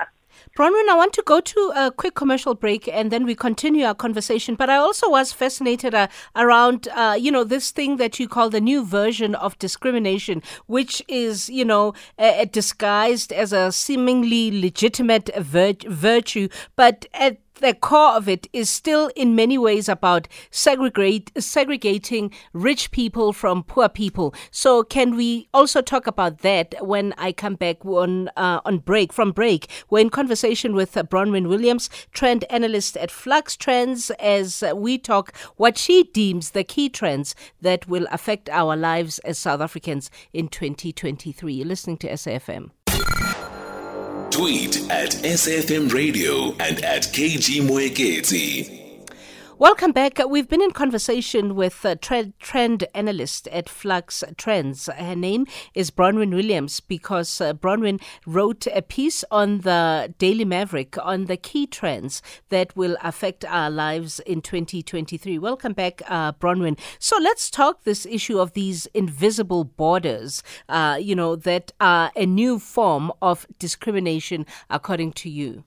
Bronwyn, 0.57 0.89
I 0.89 0.95
want 0.95 1.13
to 1.15 1.23
go 1.23 1.41
to 1.41 1.73
a 1.75 1.91
quick 1.91 2.15
commercial 2.15 2.55
break 2.55 2.89
and 2.89 3.11
then 3.11 3.25
we 3.25 3.35
continue 3.35 3.85
our 3.85 3.95
conversation. 3.95 4.55
But 4.55 4.71
I 4.71 4.77
also 4.77 5.11
was 5.11 5.33
fascinated 5.33 5.95
uh, 5.95 6.09
around, 6.35 6.89
uh, 6.89 7.17
you 7.19 7.31
know, 7.31 7.45
this 7.45 7.71
thing 7.71 7.97
that 7.97 8.19
you 8.19 8.29
call 8.29 8.51
the 8.51 8.61
new 8.61 8.85
version 8.85 9.35
of 9.35 9.59
discrimination, 9.59 10.43
which 10.67 11.03
is, 11.09 11.49
you 11.49 11.65
know, 11.65 11.95
uh, 12.19 12.45
disguised 12.47 13.33
as 13.33 13.53
a 13.53 13.73
seemingly 13.73 14.61
legitimate 14.61 15.31
vir- 15.37 15.89
virtue, 15.89 16.49
but 16.75 17.07
at 17.15 17.39
the 17.61 17.75
core 17.75 18.13
of 18.13 18.29
it 18.29 18.47
is 18.53 18.69
still 18.69 19.11
in 19.17 19.35
many 19.35 19.59
ways 19.59 19.89
about 19.89 20.29
segregate, 20.51 21.31
segregating 21.39 22.31
rich 22.53 22.91
people 22.91 23.33
from 23.33 23.63
poor 23.63 23.89
people. 23.89 24.35
So 24.51 24.83
can 24.83 25.17
we 25.17 25.49
also 25.55 25.81
talk 25.81 26.07
about 26.07 26.39
that 26.39 26.75
when 26.81 27.15
I 27.19 27.33
come 27.33 27.55
back 27.55 27.85
on 27.85 28.29
uh, 28.37 28.61
on 28.65 28.79
break 28.79 29.13
from 29.13 29.33
break? 29.33 29.69
We're 29.91 30.01
in 30.01 30.11
conversation 30.11 30.75
with 30.75 30.97
uh, 30.97 31.03
Bronwyn 31.03 31.49
Williams, 31.49 31.89
trend 32.13 32.45
analyst 32.51 32.97
at 32.97 33.11
Flux 33.11 33.57
Trends, 33.57 34.11
as 34.21 34.63
we 34.75 34.99
talk 34.99 35.37
what 35.57 35.79
she 35.79 36.05
deems 36.05 36.51
the 36.51 36.65
key 36.65 36.89
trends 36.89 37.35
that 37.61 37.89
will 37.89 38.07
affect 38.11 38.49
our 38.51 38.77
lives 38.77 39.19
as 39.21 39.39
South 39.39 39.61
Africans 39.61 40.11
in 40.33 40.49
2023. 40.49 41.55
You're 41.55 41.67
listening 41.67 41.97
to 41.99 42.09
SAFM. 42.09 42.71
Tweet 44.37 44.91
at 44.91 45.13
SAFM 45.25 45.91
Radio 45.95 46.55
and 46.61 46.85
at 46.85 47.05
KG 47.05 47.63
Mwekezi. 47.63 48.86
Welcome 49.59 49.93
back. 49.93 50.19
We've 50.19 50.51
been 50.51 50.61
in 50.61 50.73
conversation 50.73 51.55
with 51.55 51.83
a 51.83 51.97
trend, 51.97 52.39
trend 52.39 52.85
analyst 52.95 53.49
at 53.49 53.71
Flux 53.71 54.23
Trends. 54.37 54.85
Her 54.95 55.17
name 55.17 55.47
is 55.75 55.91
Bronwyn 55.91 56.35
Williams 56.35 56.81
because 56.81 57.41
uh, 57.41 57.55
Bronwyn 57.55 57.99
wrote 58.27 58.67
a 58.67 58.83
piece 58.83 59.25
on 59.31 59.63
the 59.63 60.13
Daily 60.19 60.45
Maverick 60.45 60.99
on 61.03 61.25
the 61.25 61.39
key 61.39 61.67
trends 61.67 62.21
that 62.51 62.77
will 62.77 62.99
affect 63.03 63.47
our 63.47 63.71
lives 63.71 64.21
in 64.21 64.43
2023. 64.43 65.39
Welcome 65.39 65.73
back, 65.73 66.03
uh, 66.07 66.33
Bronwyn. 66.33 66.79
So 66.99 67.17
let's 67.19 67.49
talk 67.51 67.85
this 67.85 68.05
issue 68.05 68.39
of 68.39 68.53
these 68.53 68.85
invisible 68.93 69.65
borders, 69.65 70.43
uh, 70.69 70.99
you 71.01 71.15
know, 71.15 71.35
that 71.35 71.73
are 71.81 72.13
a 72.15 72.27
new 72.27 72.59
form 72.59 73.11
of 73.23 73.47
discrimination, 73.59 74.45
according 74.69 75.13
to 75.13 75.31
you. 75.31 75.65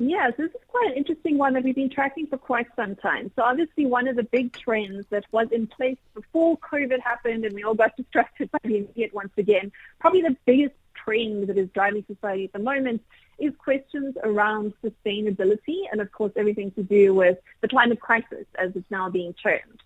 Yes, 0.00 0.32
this 0.38 0.50
is 0.50 0.60
quite 0.68 0.90
an 0.92 0.96
interesting 0.96 1.38
one 1.38 1.54
that 1.54 1.64
we've 1.64 1.74
been 1.74 1.90
tracking 1.90 2.28
for 2.28 2.38
quite 2.38 2.68
some 2.76 2.94
time. 2.94 3.32
So 3.34 3.42
obviously 3.42 3.84
one 3.84 4.06
of 4.06 4.14
the 4.14 4.22
big 4.22 4.52
trends 4.52 5.04
that 5.10 5.24
was 5.32 5.48
in 5.50 5.66
place 5.66 5.98
before 6.14 6.56
COVID 6.58 7.00
happened 7.00 7.44
and 7.44 7.52
we 7.52 7.64
all 7.64 7.74
got 7.74 7.96
distracted 7.96 8.48
by 8.52 8.58
the 8.62 8.76
immediate 8.76 9.12
once 9.12 9.32
again, 9.36 9.72
probably 9.98 10.22
the 10.22 10.36
biggest 10.46 10.76
trend 10.94 11.48
that 11.48 11.58
is 11.58 11.68
driving 11.74 12.04
society 12.06 12.44
at 12.44 12.52
the 12.52 12.60
moment 12.60 13.02
is 13.40 13.52
questions 13.58 14.14
around 14.22 14.72
sustainability 14.84 15.82
and, 15.90 16.00
of 16.00 16.12
course, 16.12 16.32
everything 16.36 16.70
to 16.72 16.82
do 16.84 17.12
with 17.12 17.38
the 17.60 17.68
climate 17.68 18.00
crisis 18.00 18.46
as 18.56 18.70
it's 18.76 18.90
now 18.90 19.10
being 19.10 19.34
termed. 19.34 19.82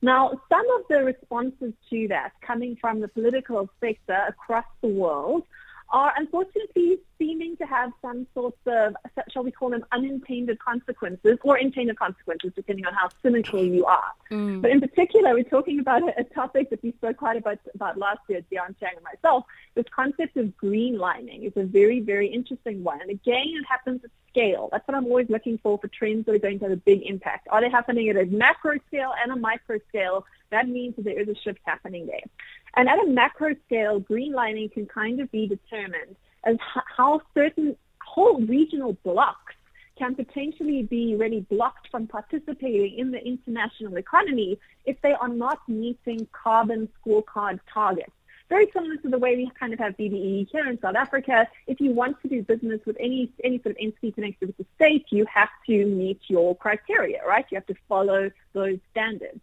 Now, 0.00 0.40
some 0.48 0.66
of 0.78 0.82
the 0.88 1.02
responses 1.02 1.72
to 1.90 2.08
that 2.08 2.32
coming 2.40 2.76
from 2.76 3.00
the 3.00 3.08
political 3.08 3.68
sector 3.80 4.26
across 4.28 4.66
the 4.80 4.88
world 4.88 5.44
are 5.90 6.12
unfortunately 6.16 6.98
seeming 7.18 7.56
to 7.56 7.64
have 7.64 7.92
some 8.02 8.26
sorts 8.34 8.58
of, 8.66 8.94
shall 9.32 9.44
we 9.44 9.52
call 9.52 9.70
them, 9.70 9.84
unintended 9.92 10.58
consequences 10.58 11.38
or 11.42 11.56
intended 11.58 11.98
consequences, 11.98 12.52
depending 12.56 12.84
on 12.86 12.92
how 12.92 13.08
cynical 13.22 13.64
you 13.64 13.84
are. 13.86 14.12
Mm. 14.30 14.62
But 14.62 14.70
in 14.72 14.80
particular, 14.80 15.34
we're 15.34 15.44
talking 15.44 15.78
about 15.78 16.02
a, 16.02 16.20
a, 16.20 16.24
topic 16.24 16.70
that 16.70 16.82
we 16.82 16.92
spoke 16.92 17.16
quite 17.18 17.36
a 17.36 17.40
bit 17.40 17.60
about 17.74 17.96
last 17.98 18.20
year, 18.28 18.42
Dion 18.50 18.74
Chang 18.80 18.94
and 18.96 19.04
myself. 19.04 19.44
This 19.74 19.86
concept 19.94 20.36
of 20.36 20.56
green 20.56 20.98
lining 20.98 21.44
is 21.44 21.52
a 21.56 21.62
very, 21.62 22.00
very 22.00 22.28
interesting 22.28 22.82
one. 22.82 23.00
And 23.00 23.10
again, 23.10 23.44
it 23.46 23.64
happens 23.68 24.02
at 24.04 24.10
scale. 24.28 24.68
That's 24.70 24.86
what 24.86 24.96
I'm 24.96 25.06
always 25.06 25.30
looking 25.30 25.58
for 25.58 25.78
for 25.78 25.88
trends 25.88 26.26
that 26.26 26.34
are 26.34 26.38
going 26.38 26.58
to 26.58 26.66
have 26.66 26.72
a 26.72 26.76
big 26.76 27.02
impact. 27.02 27.48
Are 27.50 27.60
they 27.60 27.70
happening 27.70 28.08
at 28.08 28.16
a 28.16 28.26
macro 28.26 28.78
scale 28.88 29.12
and 29.22 29.32
a 29.32 29.36
micro 29.36 29.78
scale? 29.88 30.26
That 30.50 30.68
means 30.68 30.96
that 30.96 31.04
there 31.04 31.18
is 31.18 31.28
a 31.28 31.34
shift 31.34 31.60
happening 31.64 32.06
there. 32.06 32.20
And 32.76 32.88
at 32.88 32.98
a 32.98 33.06
macro 33.06 33.54
scale, 33.66 34.00
green 34.00 34.32
lining 34.32 34.68
can 34.68 34.86
kind 34.86 35.20
of 35.20 35.30
be 35.32 35.46
determined 35.48 36.16
as 36.44 36.56
how 36.96 37.22
certain 37.34 37.76
whole 38.02 38.40
regional 38.40 38.92
blocks 39.04 39.54
can 39.98 40.14
potentially 40.14 40.82
be 40.82 41.16
really 41.16 41.40
blocked 41.40 41.88
from 41.90 42.06
participating 42.06 42.98
in 42.98 43.10
the 43.10 43.26
international 43.26 43.96
economy 43.96 44.58
if 44.84 45.00
they 45.00 45.12
are 45.12 45.28
not 45.28 45.66
meeting 45.68 46.28
carbon 46.32 46.88
scorecard 47.00 47.58
targets. 47.72 48.12
Very 48.48 48.70
similar 48.72 48.96
to 48.98 49.08
the 49.08 49.18
way 49.18 49.36
we 49.36 49.50
kind 49.58 49.72
of 49.72 49.78
have 49.80 49.96
BBE 49.96 50.48
here 50.52 50.68
in 50.68 50.78
South 50.80 50.94
Africa. 50.94 51.48
If 51.66 51.80
you 51.80 51.90
want 51.90 52.20
to 52.22 52.28
do 52.28 52.42
business 52.42 52.80
with 52.86 52.96
any 53.00 53.32
any 53.42 53.58
sort 53.58 53.72
of 53.72 53.76
entity 53.80 54.12
connected 54.12 54.46
with 54.48 54.56
the 54.58 54.66
state, 54.76 55.06
you 55.10 55.26
have 55.32 55.48
to 55.66 55.86
meet 55.86 56.20
your 56.28 56.54
criteria, 56.54 57.26
right? 57.26 57.44
You 57.50 57.56
have 57.56 57.66
to 57.66 57.74
follow 57.88 58.30
those 58.52 58.78
standards. 58.92 59.40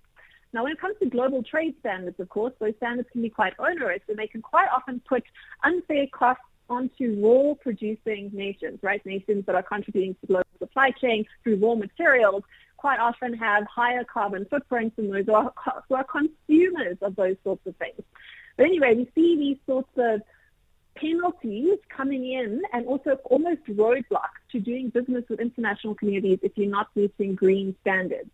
Now, 0.54 0.64
when 0.64 0.72
it 0.72 0.80
comes 0.80 0.96
to 1.00 1.10
global 1.10 1.42
trade 1.42 1.76
standards, 1.80 2.20
of 2.20 2.30
course, 2.30 2.54
those 2.60 2.76
standards 2.78 3.10
can 3.12 3.24
be 3.24 3.30
quite 3.30 3.54
onerous 3.58 4.02
and 4.08 4.18
they 4.18 4.28
can 4.28 4.42
quite 4.42 4.68
often 4.74 5.02
put 5.08 5.24
unfair 5.64 6.06
costs 6.12 6.44
onto 6.70 7.20
raw 7.20 7.56
producing 7.56 8.30
nations, 8.34 8.80
right? 8.84 9.04
Nations 9.06 9.46
that 9.48 9.56
are 9.56 9.64
contributing 9.64 10.16
to 10.22 10.28
global 10.28 10.46
supply 10.60 10.92
chain 10.92 11.26
through 11.44 11.58
raw 11.58 11.76
materials 11.76 12.44
quite 12.78 13.00
often 13.00 13.34
have 13.34 13.66
higher 13.66 14.04
carbon 14.04 14.46
footprints 14.50 14.96
than 14.96 15.10
those 15.10 15.26
who 15.26 15.34
are, 15.34 15.54
who 15.90 15.96
are 15.96 16.04
consumers 16.04 16.98
of 17.02 17.16
those 17.16 17.36
sorts 17.44 17.66
of 17.66 17.76
things. 17.78 18.02
But 18.56 18.68
anyway, 18.68 18.94
we 18.94 19.10
see 19.16 19.36
these 19.38 19.58
sorts 19.66 19.90
of 19.98 20.22
penalties 20.96 21.80
coming 21.90 22.32
in 22.32 22.62
and 22.72 22.86
also 22.86 23.18
almost 23.26 23.64
roadblocks 23.66 24.42
to 24.52 24.60
doing 24.60 24.90
business 24.90 25.24
with 25.28 25.40
international 25.40 25.96
communities 25.96 26.40
if 26.44 26.52
you're 26.56 26.70
not 26.70 26.88
meeting 26.96 27.36
green 27.36 27.76
standards. 27.82 28.30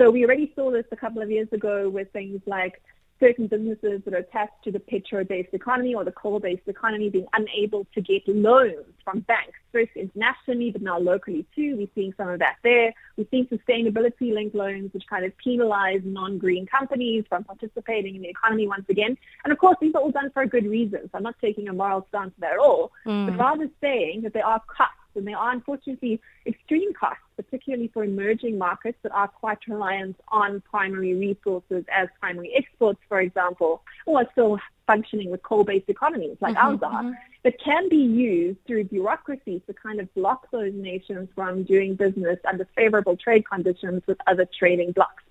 So 0.00 0.10
we 0.10 0.24
already 0.24 0.50
saw 0.56 0.70
this 0.70 0.86
a 0.92 0.96
couple 0.96 1.20
of 1.20 1.30
years 1.30 1.48
ago 1.52 1.90
with 1.90 2.10
things 2.10 2.40
like 2.46 2.80
certain 3.22 3.48
businesses 3.48 4.00
that 4.06 4.14
are 4.14 4.24
attached 4.24 4.64
to 4.64 4.72
the 4.72 4.80
petro-based 4.80 5.52
economy 5.52 5.94
or 5.94 6.04
the 6.04 6.12
coal-based 6.12 6.66
economy 6.66 7.10
being 7.10 7.26
unable 7.34 7.86
to 7.92 8.00
get 8.00 8.26
loans 8.26 8.86
from 9.04 9.20
banks, 9.20 9.58
first 9.72 9.90
internationally, 9.94 10.70
but 10.70 10.80
now 10.80 10.98
locally 10.98 11.44
too. 11.54 11.76
We're 11.76 11.88
seeing 11.94 12.14
some 12.16 12.30
of 12.30 12.38
that 12.38 12.56
there. 12.64 12.94
We're 13.18 13.26
seeing 13.30 13.46
sustainability-linked 13.48 14.54
loans, 14.54 14.94
which 14.94 15.04
kind 15.06 15.26
of 15.26 15.36
penalize 15.36 16.00
non-green 16.02 16.64
companies 16.64 17.26
from 17.28 17.44
participating 17.44 18.16
in 18.16 18.22
the 18.22 18.28
economy 18.30 18.66
once 18.66 18.86
again. 18.88 19.18
And 19.44 19.52
of 19.52 19.58
course, 19.58 19.76
these 19.82 19.94
are 19.94 20.00
all 20.00 20.12
done 20.12 20.30
for 20.30 20.40
a 20.40 20.48
good 20.48 20.64
reason. 20.64 21.00
So 21.02 21.10
I'm 21.12 21.22
not 21.22 21.34
taking 21.42 21.68
a 21.68 21.74
moral 21.74 22.06
stance 22.08 22.32
there 22.38 22.54
at 22.54 22.58
all, 22.58 22.90
mm. 23.04 23.26
but 23.26 23.36
rather 23.36 23.68
saying 23.82 24.22
that 24.22 24.32
there 24.32 24.46
are 24.46 24.62
cuts 24.74 24.92
and 25.14 25.26
there 25.26 25.36
are 25.36 25.52
unfortunately 25.52 26.20
extreme 26.46 26.92
costs, 26.94 27.22
particularly 27.36 27.88
for 27.92 28.04
emerging 28.04 28.58
markets 28.58 28.98
that 29.02 29.12
are 29.12 29.28
quite 29.28 29.58
reliant 29.68 30.16
on 30.28 30.62
primary 30.70 31.14
resources 31.14 31.84
as 31.92 32.08
primary 32.20 32.52
exports, 32.54 33.00
for 33.08 33.20
example, 33.20 33.82
or 34.06 34.20
are 34.20 34.26
still 34.32 34.58
functioning 34.86 35.30
with 35.30 35.42
coal-based 35.42 35.88
economies 35.88 36.36
like 36.40 36.56
mm-hmm, 36.56 36.66
ours 36.66 36.80
are, 36.82 37.04
mm-hmm. 37.04 37.12
that 37.44 37.54
can 37.64 37.88
be 37.88 37.96
used 37.96 38.58
through 38.66 38.82
bureaucracy 38.84 39.62
to 39.66 39.72
kind 39.72 40.00
of 40.00 40.12
block 40.14 40.50
those 40.50 40.72
nations 40.74 41.28
from 41.34 41.62
doing 41.62 41.94
business 41.94 42.38
under 42.48 42.66
favorable 42.76 43.16
trade 43.16 43.44
conditions 43.48 44.02
with 44.08 44.18
other 44.26 44.46
trading 44.58 44.90
blocs. 44.92 45.22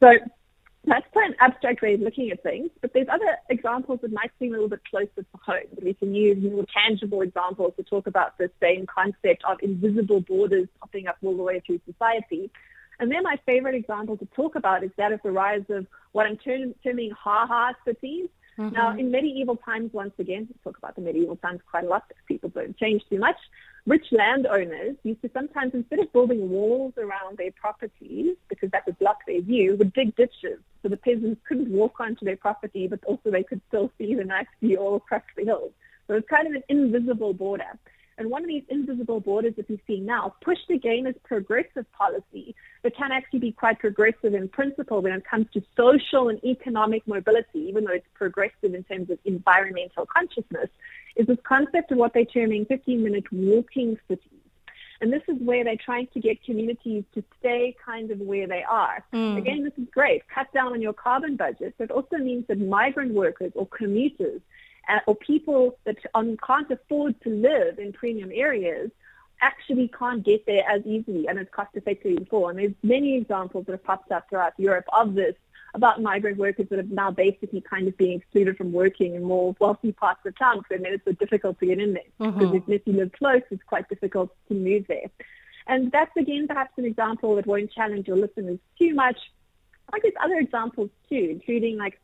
So 0.00 0.10
that's 0.86 1.06
quite 1.12 1.30
an 1.30 1.36
abstract 1.40 1.82
way 1.82 1.94
of 1.94 2.00
looking 2.00 2.30
at 2.30 2.42
things, 2.42 2.70
but 2.80 2.92
there's 2.92 3.08
other 3.10 3.36
examples 3.50 4.00
that 4.02 4.12
might 4.12 4.30
seem 4.38 4.50
a 4.50 4.54
little 4.54 4.68
bit 4.68 4.82
closer 4.88 5.08
to 5.16 5.38
home. 5.42 5.66
We 5.82 5.94
can 5.94 6.14
use 6.14 6.38
more 6.42 6.64
tangible 6.72 7.22
examples 7.22 7.74
to 7.76 7.82
talk 7.82 8.06
about 8.06 8.38
the 8.38 8.50
same 8.60 8.86
concept 8.86 9.42
of 9.48 9.58
invisible 9.62 10.20
borders 10.20 10.68
popping 10.80 11.08
up 11.08 11.16
all 11.24 11.36
the 11.36 11.42
way 11.42 11.60
through 11.66 11.80
society. 11.90 12.50
And 13.00 13.10
then 13.10 13.24
my 13.24 13.36
favorite 13.44 13.74
example 13.74 14.16
to 14.18 14.26
talk 14.26 14.54
about 14.54 14.84
is 14.84 14.90
that 14.96 15.12
of 15.12 15.20
the 15.22 15.32
rise 15.32 15.64
of 15.70 15.86
what 16.12 16.26
I'm 16.26 16.36
term- 16.36 16.74
terming 16.84 17.10
ha-ha 17.10 17.74
cities. 17.84 18.28
Mm-hmm. 18.58 18.74
Now, 18.74 18.96
in 18.96 19.10
medieval 19.10 19.56
times, 19.56 19.92
once 19.92 20.14
again, 20.18 20.48
we 20.48 20.54
talk 20.64 20.78
about 20.78 20.96
the 20.96 21.02
medieval 21.02 21.36
times 21.36 21.60
quite 21.70 21.84
a 21.84 21.88
lot, 21.88 22.04
people 22.26 22.48
don't 22.48 22.76
change 22.76 23.02
too 23.10 23.18
much 23.18 23.36
rich 23.86 24.06
landowners 24.10 24.96
used 25.04 25.22
to 25.22 25.30
sometimes, 25.32 25.72
instead 25.72 26.00
of 26.00 26.12
building 26.12 26.50
walls 26.50 26.92
around 26.98 27.38
their 27.38 27.52
properties, 27.52 28.36
because 28.48 28.70
that 28.72 28.84
would 28.84 28.98
block 28.98 29.18
their 29.26 29.40
view, 29.40 29.76
would 29.76 29.92
dig 29.92 30.14
ditches 30.16 30.58
so 30.82 30.88
the 30.88 30.96
peasants 30.96 31.40
couldn't 31.48 31.70
walk 31.70 32.00
onto 32.00 32.24
their 32.24 32.36
property, 32.36 32.88
but 32.88 33.02
also 33.04 33.30
they 33.30 33.44
could 33.44 33.60
still 33.68 33.90
see 33.96 34.14
the 34.14 34.24
nice 34.24 34.46
view 34.60 34.76
all 34.78 34.96
across 34.96 35.22
the 35.36 35.44
hills. 35.44 35.72
So 36.08 36.14
it's 36.14 36.28
kind 36.28 36.46
of 36.46 36.54
an 36.54 36.62
invisible 36.68 37.32
border. 37.32 37.78
And 38.18 38.30
one 38.30 38.42
of 38.42 38.48
these 38.48 38.62
invisible 38.68 39.20
borders 39.20 39.54
that 39.56 39.68
we 39.68 39.80
see 39.86 40.00
now, 40.00 40.34
pushed 40.40 40.70
again 40.70 41.06
as 41.06 41.14
progressive 41.22 41.90
policy, 41.92 42.54
but 42.82 42.96
can 42.96 43.12
actually 43.12 43.40
be 43.40 43.52
quite 43.52 43.78
progressive 43.78 44.32
in 44.32 44.48
principle 44.48 45.02
when 45.02 45.12
it 45.12 45.24
comes 45.24 45.46
to 45.52 45.62
social 45.76 46.30
and 46.30 46.42
economic 46.42 47.06
mobility, 47.06 47.60
even 47.60 47.84
though 47.84 47.92
it's 47.92 48.06
progressive 48.14 48.74
in 48.74 48.84
terms 48.84 49.10
of 49.10 49.18
environmental 49.26 50.06
consciousness, 50.06 50.70
is 51.16 51.26
this 51.26 51.38
concept 51.44 51.92
of 51.92 51.98
what 51.98 52.14
they're 52.14 52.24
terming 52.24 52.64
15 52.64 53.02
minute 53.02 53.30
walking 53.30 53.98
cities. 54.08 54.30
And 55.00 55.12
this 55.12 55.22
is 55.28 55.36
where 55.40 55.62
they're 55.62 55.76
trying 55.76 56.06
to 56.14 56.20
get 56.20 56.42
communities 56.42 57.04
to 57.14 57.22
stay 57.38 57.76
kind 57.84 58.10
of 58.10 58.18
where 58.18 58.46
they 58.46 58.62
are. 58.62 59.04
Mm. 59.12 59.36
Again, 59.36 59.62
this 59.62 59.74
is 59.76 59.88
great. 59.92 60.26
Cut 60.28 60.50
down 60.54 60.72
on 60.72 60.80
your 60.80 60.94
carbon 60.94 61.36
budget, 61.36 61.74
but 61.76 61.84
it 61.84 61.90
also 61.90 62.16
means 62.16 62.46
that 62.48 62.58
migrant 62.58 63.12
workers 63.12 63.52
or 63.54 63.66
commuters 63.66 64.40
uh, 64.88 65.00
or 65.06 65.14
people 65.16 65.78
that 65.84 65.96
um, 66.14 66.36
can't 66.44 66.70
afford 66.70 67.20
to 67.22 67.30
live 67.30 67.78
in 67.78 67.92
premium 67.92 68.30
areas 68.32 68.90
actually 69.40 69.88
can't 69.88 70.22
get 70.24 70.46
there 70.46 70.64
as 70.68 70.84
easily 70.86 71.28
and 71.28 71.38
as 71.38 71.46
cost 71.50 71.70
effectively 71.74 72.18
before. 72.18 72.50
And 72.50 72.58
there's 72.58 72.72
many 72.82 73.16
examples 73.16 73.66
that 73.66 73.72
have 73.72 73.84
popped 73.84 74.10
up 74.10 74.28
throughout 74.28 74.54
Europe 74.56 74.86
of 74.92 75.14
this 75.14 75.34
about 75.74 76.00
migrant 76.00 76.38
workers 76.38 76.66
that 76.70 76.78
are 76.78 76.84
now 76.84 77.10
basically 77.10 77.60
kind 77.60 77.86
of 77.86 77.96
being 77.98 78.18
excluded 78.18 78.56
from 78.56 78.72
working 78.72 79.14
in 79.14 79.22
more 79.22 79.54
wealthy 79.60 79.92
parts 79.92 80.20
of 80.24 80.36
town 80.38 80.58
because 80.58 80.78
they 80.78 80.82
made 80.82 80.94
it 80.94 81.02
so 81.04 81.12
difficult 81.12 81.58
to 81.60 81.66
get 81.66 81.78
in 81.78 81.92
there. 81.92 82.02
Mm-hmm. 82.18 82.38
Because 82.38 82.62
if 82.68 82.82
you 82.86 82.94
live 82.94 83.12
close, 83.12 83.42
it's 83.50 83.62
quite 83.62 83.88
difficult 83.88 84.34
to 84.48 84.54
move 84.54 84.86
there. 84.88 85.10
And 85.66 85.92
that's 85.92 86.16
again 86.16 86.46
perhaps 86.46 86.72
an 86.78 86.86
example 86.86 87.36
that 87.36 87.46
won't 87.46 87.70
challenge 87.72 88.06
your 88.08 88.16
listeners 88.16 88.58
too 88.78 88.94
much. 88.94 89.18
I 89.92 89.98
guess 90.00 90.12
other 90.22 90.38
examples 90.38 90.90
too, 91.08 91.28
including 91.30 91.78
like 91.78 92.00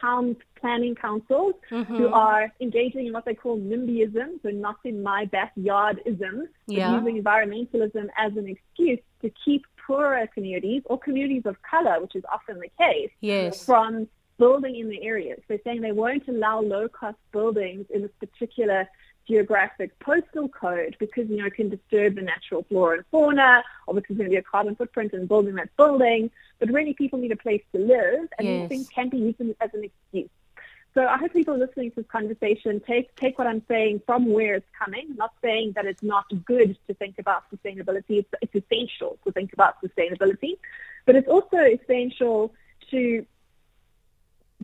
town 0.00 0.36
planning 0.60 0.94
councils 0.94 1.54
mm-hmm. 1.70 1.96
who 1.96 2.08
are 2.08 2.52
engaging 2.60 3.06
in 3.06 3.12
what 3.12 3.24
they 3.24 3.34
call 3.34 3.58
NIMBYism, 3.58 4.42
so 4.42 4.48
not 4.48 4.76
in 4.84 5.02
my 5.02 5.26
backyardism, 5.26 6.48
yeah. 6.66 6.96
using 6.96 7.22
environmentalism 7.22 8.08
as 8.16 8.36
an 8.36 8.48
excuse 8.48 9.00
to 9.22 9.30
keep 9.44 9.66
poorer 9.86 10.26
communities 10.34 10.82
or 10.86 10.98
communities 10.98 11.42
of 11.44 11.56
color, 11.62 12.00
which 12.00 12.16
is 12.16 12.24
often 12.32 12.58
the 12.58 12.70
case, 12.78 13.10
yes. 13.20 13.64
from 13.64 14.08
building 14.38 14.76
in 14.76 14.88
the 14.88 15.02
areas. 15.02 15.40
They're 15.48 15.60
saying 15.64 15.80
they 15.80 15.92
won't 15.92 16.28
allow 16.28 16.60
low 16.60 16.88
cost 16.88 17.18
buildings 17.32 17.86
in 17.90 18.02
this 18.02 18.10
particular 18.20 18.88
geographic 19.26 19.98
postal 19.98 20.48
code 20.48 20.96
because 21.00 21.28
you 21.28 21.36
know 21.36 21.46
it 21.46 21.54
can 21.54 21.68
disturb 21.68 22.14
the 22.14 22.22
natural 22.22 22.64
flora 22.68 22.98
and 22.98 23.06
fauna 23.10 23.64
or 23.86 23.94
because 23.94 24.16
there's 24.16 24.18
going 24.18 24.30
to 24.30 24.34
be 24.34 24.38
a 24.38 24.42
carbon 24.42 24.76
footprint 24.76 25.12
in 25.12 25.26
building 25.26 25.54
that 25.56 25.74
building. 25.76 26.30
But 26.58 26.70
really 26.70 26.94
people 26.94 27.18
need 27.18 27.32
a 27.32 27.36
place 27.36 27.62
to 27.74 27.80
live 27.80 28.28
and 28.38 28.46
yes. 28.46 28.60
these 28.60 28.68
things 28.68 28.88
can 28.88 29.08
be 29.08 29.18
used 29.18 29.40
as 29.60 29.70
an 29.74 29.84
excuse. 29.84 30.30
So 30.94 31.06
I 31.06 31.18
hope 31.18 31.34
people 31.34 31.58
listening 31.58 31.90
to 31.90 31.96
this 31.96 32.06
conversation 32.10 32.80
take 32.80 33.14
take 33.16 33.36
what 33.36 33.46
I'm 33.46 33.62
saying 33.68 34.00
from 34.06 34.32
where 34.32 34.54
it's 34.54 34.70
coming. 34.78 35.08
I'm 35.10 35.16
not 35.16 35.34
saying 35.42 35.72
that 35.74 35.84
it's 35.84 36.02
not 36.02 36.24
good 36.46 36.78
to 36.86 36.94
think 36.94 37.18
about 37.18 37.44
sustainability. 37.54 38.20
It's, 38.20 38.30
it's 38.40 38.64
essential 38.64 39.18
to 39.24 39.32
think 39.32 39.52
about 39.52 39.74
sustainability, 39.82 40.56
but 41.04 41.14
it's 41.14 41.28
also 41.28 41.58
essential 41.58 42.54
to 42.90 43.26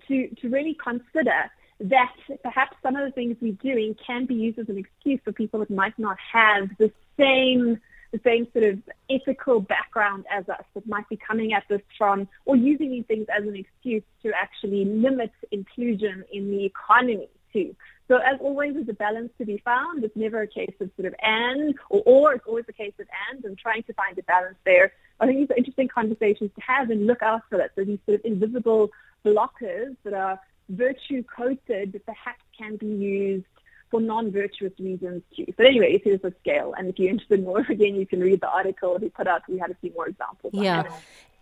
to 0.08 0.28
to 0.28 0.48
really 0.48 0.74
consider 0.74 1.50
that 1.80 2.14
perhaps 2.42 2.76
some 2.82 2.94
of 2.96 3.04
the 3.04 3.10
things 3.12 3.36
we're 3.40 3.52
doing 3.54 3.96
can 4.06 4.24
be 4.24 4.34
used 4.34 4.58
as 4.58 4.68
an 4.68 4.78
excuse 4.78 5.20
for 5.24 5.32
people 5.32 5.60
that 5.60 5.70
might 5.70 5.98
not 5.98 6.16
have 6.32 6.68
the 6.78 6.92
same 7.18 7.80
the 8.12 8.20
same 8.22 8.46
sort 8.52 8.64
of 8.64 8.78
ethical 9.10 9.58
background 9.60 10.26
as 10.30 10.46
us 10.48 10.64
that 10.74 10.86
might 10.86 11.08
be 11.08 11.16
coming 11.16 11.54
at 11.54 11.64
this 11.68 11.80
from 11.96 12.28
or 12.44 12.56
using 12.56 12.90
these 12.90 13.06
things 13.06 13.26
as 13.34 13.42
an 13.44 13.56
excuse 13.56 14.02
to 14.22 14.30
actually 14.34 14.84
limit 14.84 15.32
inclusion 15.50 16.22
in 16.30 16.50
the 16.50 16.64
economy 16.64 17.28
too. 17.52 17.74
So 18.08 18.16
as 18.18 18.38
always, 18.40 18.74
there's 18.74 18.88
a 18.88 18.94
balance 18.94 19.30
to 19.38 19.46
be 19.46 19.58
found. 19.64 20.04
It's 20.04 20.16
never 20.16 20.42
a 20.42 20.46
case 20.46 20.74
of 20.80 20.90
sort 20.96 21.06
of 21.06 21.14
and 21.22 21.74
or 21.88 22.02
or. 22.04 22.34
It's 22.34 22.46
always 22.46 22.66
a 22.68 22.72
case 22.72 22.92
of 23.00 23.06
and 23.30 23.44
and 23.44 23.56
trying 23.56 23.82
to 23.84 23.94
find 23.94 24.18
a 24.18 24.22
balance 24.24 24.58
there. 24.64 24.92
I 25.20 25.26
think 25.26 25.38
these 25.38 25.50
are 25.50 25.56
interesting 25.56 25.88
conversations 25.88 26.50
to 26.54 26.60
have 26.60 26.90
and 26.90 27.06
look 27.06 27.22
out 27.22 27.42
for 27.48 27.56
that. 27.58 27.70
So 27.74 27.84
these 27.84 27.98
sort 28.04 28.20
of 28.20 28.24
invisible 28.26 28.90
blockers 29.24 29.96
that 30.04 30.14
are 30.14 30.40
virtue 30.68 31.22
coated 31.24 31.92
but 31.92 32.06
perhaps 32.06 32.42
can 32.56 32.76
be 32.76 32.86
used 32.86 33.44
for 33.90 34.00
non-virtuous 34.00 34.72
reasons 34.80 35.22
too. 35.36 35.46
But 35.56 35.66
anyway, 35.66 35.92
it 35.92 36.08
is 36.08 36.24
a 36.24 36.32
scale, 36.40 36.74
and 36.76 36.88
if 36.88 36.98
you're 36.98 37.10
interested 37.10 37.40
in 37.40 37.44
more, 37.44 37.60
again, 37.68 37.94
you 37.94 38.06
can 38.06 38.20
read 38.20 38.40
the 38.40 38.48
article 38.48 38.98
we 39.00 39.10
put 39.10 39.28
out. 39.28 39.42
We 39.48 39.58
had 39.58 39.70
a 39.70 39.74
few 39.74 39.92
more 39.94 40.08
examples. 40.08 40.54
Yeah. 40.54 40.84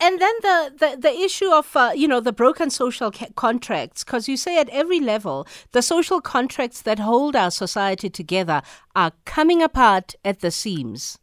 And 0.03 0.19
then 0.19 0.35
the, 0.41 0.73
the, 0.79 0.97
the 0.99 1.13
issue 1.13 1.51
of, 1.53 1.77
uh, 1.77 1.93
you 1.95 2.09
know, 2.09 2.21
the 2.21 2.33
broken 2.33 2.71
social 2.71 3.11
ca- 3.11 3.29
contracts, 3.37 4.03
because 4.03 4.29
you 4.29 4.37
say 4.37 4.59
at 4.59 4.69
every 4.71 4.99
level, 4.99 5.47
the 5.73 5.83
social 5.83 6.23
contracts 6.23 6.81
that 6.83 6.99
hold 6.99 7.37
our 7.37 7.51
society 7.51 8.09
together 8.09 8.63
are 8.97 9.13
coming 9.27 9.63
apart 9.63 10.15
at 10.25 10.41
the 10.41 10.51
seams. 10.51 11.19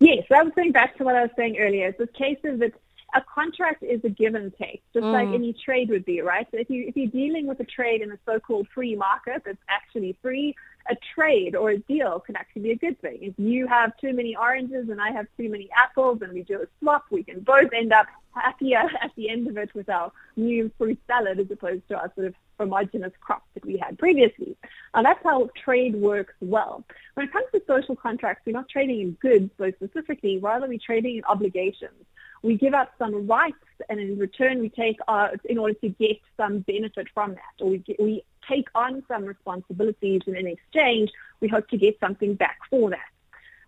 Yes, 0.00 0.24
I 0.34 0.42
was 0.42 0.52
going 0.56 0.72
back 0.72 0.96
to 0.96 1.04
what 1.04 1.14
I 1.14 1.22
was 1.22 1.30
saying 1.36 1.58
earlier. 1.58 1.88
It's 1.88 2.00
a 2.00 2.06
case 2.08 2.38
of 2.44 2.58
that 2.58 2.72
a 3.14 3.22
contract 3.22 3.82
is 3.82 4.00
a 4.04 4.08
give 4.08 4.34
and 4.34 4.52
take, 4.56 4.82
just 4.92 5.04
mm. 5.04 5.12
like 5.12 5.28
any 5.28 5.52
trade 5.52 5.90
would 5.90 6.04
be, 6.04 6.20
right? 6.20 6.46
So 6.50 6.58
if 6.58 6.70
you 6.70 6.84
if 6.86 6.96
you're 6.96 7.08
dealing 7.08 7.46
with 7.46 7.60
a 7.60 7.64
trade 7.64 8.02
in 8.02 8.10
a 8.12 8.18
so-called 8.26 8.68
free 8.74 8.94
market 8.94 9.42
that's 9.44 9.62
actually 9.68 10.16
free, 10.22 10.54
a 10.88 10.96
trade 11.14 11.54
or 11.54 11.70
a 11.70 11.78
deal 11.78 12.20
can 12.20 12.36
actually 12.36 12.62
be 12.62 12.70
a 12.72 12.76
good 12.76 13.00
thing. 13.00 13.18
If 13.22 13.34
you 13.38 13.66
have 13.66 13.96
too 13.98 14.12
many 14.12 14.36
oranges 14.36 14.88
and 14.88 15.00
I 15.00 15.10
have 15.10 15.26
too 15.36 15.48
many 15.48 15.68
apples 15.76 16.22
and 16.22 16.32
we 16.32 16.42
do 16.42 16.62
a 16.62 16.66
swap, 16.80 17.04
we 17.10 17.22
can 17.22 17.40
both 17.40 17.72
end 17.72 17.92
up 17.92 18.06
happier 18.34 18.78
at 19.02 19.10
the 19.16 19.28
end 19.28 19.48
of 19.48 19.56
it 19.56 19.74
with 19.74 19.88
our 19.88 20.12
new 20.36 20.70
fruit 20.78 20.98
salad 21.06 21.38
as 21.40 21.50
opposed 21.50 21.86
to 21.88 21.96
our 21.96 22.12
sort 22.14 22.28
of 22.28 22.34
homogenous 22.58 23.12
crop 23.20 23.42
that 23.54 23.64
we 23.64 23.76
had 23.76 23.98
previously. 23.98 24.56
And 24.94 25.06
that's 25.06 25.22
how 25.24 25.50
trade 25.64 25.96
works 25.96 26.34
well. 26.40 26.84
When 27.14 27.26
it 27.26 27.32
comes 27.32 27.46
to 27.52 27.62
social 27.66 27.96
contracts, 27.96 28.42
we're 28.46 28.52
not 28.52 28.68
trading 28.68 29.00
in 29.00 29.12
goods 29.12 29.50
so 29.58 29.70
specifically, 29.72 30.38
rather 30.38 30.68
we're 30.68 30.78
trading 30.78 31.16
in 31.16 31.24
obligations 31.24 32.04
we 32.42 32.56
give 32.56 32.74
up 32.74 32.92
some 32.98 33.26
rights 33.26 33.56
and 33.88 34.00
in 34.00 34.18
return 34.18 34.60
we 34.60 34.68
take 34.68 34.98
our, 35.08 35.32
in 35.44 35.58
order 35.58 35.74
to 35.74 35.88
get 35.88 36.18
some 36.36 36.60
benefit 36.60 37.08
from 37.12 37.32
that 37.34 37.64
or 37.64 37.70
we, 37.70 37.78
get, 37.78 38.00
we 38.00 38.24
take 38.48 38.68
on 38.74 39.02
some 39.08 39.24
responsibilities 39.24 40.22
and 40.26 40.36
in 40.36 40.46
exchange 40.46 41.10
we 41.40 41.48
hope 41.48 41.68
to 41.68 41.76
get 41.76 41.98
something 42.00 42.34
back 42.34 42.58
for 42.68 42.90
that. 42.90 42.98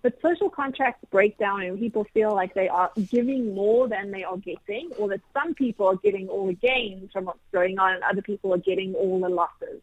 But 0.02 0.21
social 0.21 0.50
contracts 0.50 1.05
break 1.11 1.38
down 1.38 1.62
and 1.62 1.79
people 1.79 2.05
feel 2.12 2.35
like 2.35 2.55
they 2.55 2.69
are 2.69 2.91
giving 3.09 3.55
more 3.55 3.87
than 3.87 4.11
they 4.11 4.25
are 4.25 4.37
getting 4.37 4.91
or 4.99 5.09
that 5.11 5.21
some 5.33 5.55
people 5.55 5.87
are 5.87 5.97
getting 5.97 6.29
all 6.29 6.49
the 6.49 6.55
gains 6.55 7.12
from 7.12 7.26
what's 7.26 7.38
going 7.52 7.79
on 7.79 7.95
and 7.95 8.02
other 8.02 8.23
people 8.23 8.52
are 8.52 8.59
getting 8.59 8.95
all 8.95 9.21
the 9.21 9.29
losses. 9.29 9.81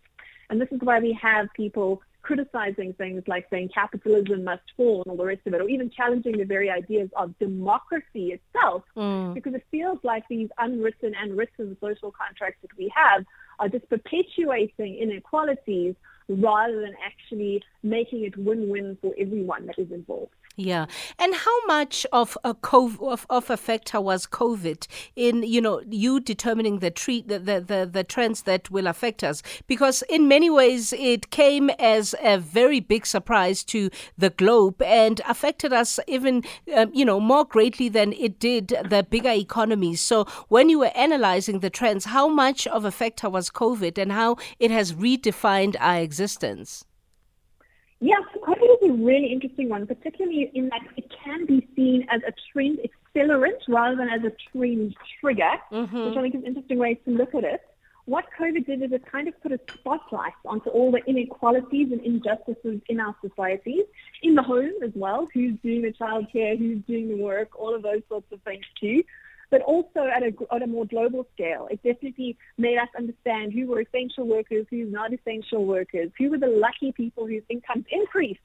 And 0.50 0.60
this 0.60 0.70
is 0.72 0.82
why 0.82 1.00
we 1.00 1.14
have 1.14 1.48
people 1.54 2.02
criticizing 2.22 2.94
things 2.94 3.24
like 3.28 3.48
saying 3.50 3.70
capitalism 3.74 4.44
must 4.44 4.64
fall 4.76 5.02
and 5.04 5.12
all 5.12 5.18
the 5.18 5.26
rest 5.26 5.42
of 5.46 5.54
it, 5.54 5.62
or 5.62 5.70
even 5.70 5.90
challenging 5.90 6.38
the 6.38 6.44
very 6.44 6.70
ideas 6.70 7.10
of 7.16 7.38
democracy 7.40 8.34
itself, 8.34 8.84
mm. 8.96 9.34
because 9.34 9.54
it 9.54 9.66
feels 9.72 10.00
like 10.04 10.24
these 10.30 10.50
unwritten 10.58 11.14
and 11.22 11.38
written 11.38 11.76
social 11.80 12.12
contracts 12.12 12.60
that 12.62 12.76
we 12.78 12.92
have 12.96 13.26
are 13.60 13.70
just 13.70 13.88
perpetuating 13.90 14.96
inequalities 14.96 15.96
rather 16.30 16.82
than 16.82 16.94
actually 17.06 17.62
making 17.82 18.24
it 18.24 18.38
win-win 18.38 18.98
for 19.02 19.14
everyone 19.18 19.66
that 19.66 19.80
is 19.80 19.92
involved. 19.92 20.34
Yeah, 20.56 20.88
and 21.18 21.34
how 21.34 21.66
much 21.68 22.06
of 22.12 22.38
a 22.44 22.54
COVID, 22.54 23.14
of, 23.14 23.26
of 23.30 23.50
a 23.50 23.56
factor 23.56 24.02
was 24.02 24.26
COVID 24.26 24.88
in 25.16 25.42
you 25.44 25.62
know 25.62 25.82
you 25.90 26.20
determining 26.20 26.80
the 26.80 26.92
treat 26.92 27.30
the, 27.30 27.40
the, 27.40 27.62
the 27.62 27.90
the 27.90 28.04
trends 28.04 28.42
that 28.42 28.70
will 28.70 28.86
affect 28.88 29.24
us? 29.24 29.42
Because 29.68 30.04
in 30.10 30.28
many 30.28 30.50
ways 30.50 30.92
it 30.92 31.30
came 31.30 31.70
as 31.80 32.14
a 32.22 32.40
very 32.40 32.82
big 32.82 33.06
surprise 33.06 33.64
to 33.66 33.90
the 34.18 34.32
globe 34.32 34.82
and 34.82 35.22
affected 35.30 35.72
us 35.72 35.98
even 36.08 36.44
um, 36.76 36.92
you 36.94 37.06
know 37.06 37.22
more 37.22 37.46
greatly 37.46 37.88
than 37.88 38.12
it 38.12 38.38
did 38.38 38.68
the 38.68 39.08
bigger 39.10 39.32
economies. 39.32 40.02
So 40.02 40.26
when 40.50 40.68
you 40.68 40.80
were 40.80 40.92
analyzing 40.94 41.60
the 41.60 41.70
trends, 41.70 42.04
how 42.04 42.28
much 42.28 42.68
of 42.68 42.84
a 42.84 42.92
factor 42.92 43.30
was 43.30 43.50
COVID 43.50 43.98
and 43.98 44.12
how 44.12 44.36
it 44.60 44.72
has 44.72 44.92
redefined 44.92 45.78
our 45.80 46.00
existence? 46.00 46.19
Yes, 48.02 48.22
COVID 48.42 48.84
is 48.84 48.90
a 48.90 48.94
really 48.94 49.32
interesting 49.32 49.68
one, 49.68 49.86
particularly 49.86 50.52
in 50.54 50.70
that 50.70 50.82
it 50.96 51.12
can 51.24 51.46
be 51.46 51.68
seen 51.76 52.08
as 52.10 52.22
a 52.26 52.34
trend 52.52 52.80
accelerant 52.80 53.60
rather 53.68 53.98
than 53.98 54.08
as 54.10 54.22
a 54.24 54.32
trend 54.52 54.96
trigger, 55.20 55.52
mm-hmm. 55.72 56.06
which 56.06 56.18
I 56.18 56.22
think 56.22 56.36
is 56.36 56.42
an 56.42 56.48
interesting 56.48 56.78
way 56.78 56.94
to 56.96 57.12
look 57.12 57.36
at 57.36 57.44
it. 57.44 57.62
What 58.06 58.26
COVID 58.40 58.66
did 58.66 58.82
is 58.82 58.92
it 58.92 59.06
kind 59.06 59.28
of 59.28 59.40
put 59.44 59.52
a 59.52 59.60
spotlight 59.72 60.34
onto 60.46 60.70
all 60.70 60.92
the 60.92 61.02
inequalities 61.06 61.92
and 61.92 62.02
injustices 62.02 62.82
in 62.88 63.00
our 63.00 63.16
societies, 63.22 63.84
in 64.24 64.34
the 64.34 64.42
home 64.42 64.72
as 64.84 64.92
well, 64.96 65.28
who's 65.34 65.60
doing 65.62 65.82
the 65.82 65.92
childcare, 65.92 66.58
who's 66.58 66.80
doing 66.88 67.10
the 67.10 67.22
work, 67.22 67.50
all 67.60 67.76
of 67.76 67.84
those 67.84 68.02
sorts 68.10 68.32
of 68.32 68.42
things 68.44 68.66
too 68.80 69.04
but 69.50 69.62
also 69.62 70.08
at 70.14 70.24
a, 70.24 70.34
at 70.54 70.62
a 70.62 70.68
more 70.68 70.86
global 70.86 71.28
scale. 71.34 71.68
It 71.72 71.82
definitely 71.84 72.38
made 72.58 72.78
us 72.78 72.90
understand 72.98 73.54
who 73.54 73.68
were 73.68 73.82
essential 73.82 74.28
workers, 74.28 74.66
who's 74.70 74.92
not 74.92 75.12
essential 75.14 75.66
workers, 75.66 76.12
who 76.18 76.30
were 76.30 76.38
the 76.38 76.48
lucky 76.48 76.92
people 76.92 77.26
whose 77.26 77.44
incomes 77.50 77.86
increased 77.92 78.40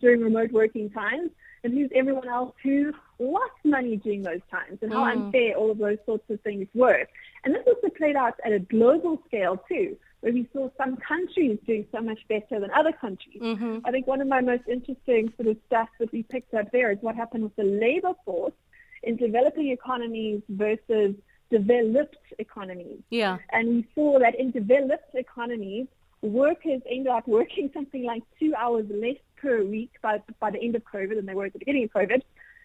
during 0.00 0.20
remote 0.20 0.50
working 0.52 0.90
times, 0.90 1.30
and 1.62 1.74
who's 1.74 1.90
everyone 1.94 2.28
else 2.28 2.54
who 2.62 2.92
lost 3.18 3.52
money 3.64 3.96
during 3.96 4.22
those 4.22 4.40
times, 4.50 4.78
and 4.80 4.92
how 4.92 5.04
mm. 5.04 5.12
unfair 5.12 5.54
all 5.54 5.70
of 5.70 5.78
those 5.78 5.98
sorts 6.06 6.24
of 6.30 6.40
things 6.40 6.66
were. 6.74 7.06
And 7.44 7.54
this 7.54 7.62
also 7.66 7.88
played 7.94 8.16
out 8.16 8.34
at 8.44 8.52
a 8.52 8.58
global 8.58 9.22
scale 9.26 9.62
too, 9.68 9.96
where 10.20 10.32
we 10.32 10.48
saw 10.52 10.70
some 10.78 10.96
countries 10.96 11.58
doing 11.66 11.86
so 11.92 12.00
much 12.00 12.20
better 12.28 12.60
than 12.60 12.70
other 12.70 12.92
countries. 12.92 13.40
Mm-hmm. 13.40 13.78
I 13.84 13.90
think 13.90 14.06
one 14.06 14.20
of 14.20 14.28
my 14.28 14.40
most 14.40 14.62
interesting 14.68 15.32
sort 15.36 15.48
of 15.48 15.56
stats 15.70 15.88
that 15.98 16.12
we 16.12 16.22
picked 16.22 16.54
up 16.54 16.70
there 16.72 16.90
is 16.92 16.98
what 17.02 17.14
happened 17.14 17.44
with 17.44 17.56
the 17.56 17.64
labor 17.64 18.14
force 18.24 18.54
in 19.02 19.16
developing 19.16 19.70
economies 19.70 20.42
versus 20.48 21.14
developed 21.50 22.16
economies. 22.38 23.00
Yeah. 23.10 23.38
And 23.50 23.68
we 23.68 23.86
saw 23.94 24.18
that 24.18 24.38
in 24.38 24.50
developed 24.50 25.14
economies, 25.14 25.86
workers 26.22 26.80
ended 26.88 27.08
up 27.08 27.26
working 27.26 27.70
something 27.74 28.04
like 28.04 28.22
two 28.38 28.54
hours 28.56 28.86
less 28.90 29.16
per 29.36 29.62
week 29.64 29.90
by, 30.02 30.22
by 30.38 30.50
the 30.50 30.60
end 30.60 30.76
of 30.76 30.82
COVID 30.84 31.16
than 31.16 31.26
they 31.26 31.34
were 31.34 31.46
at 31.46 31.52
the 31.52 31.58
beginning 31.58 31.84
of 31.84 31.90
COVID. 31.90 32.22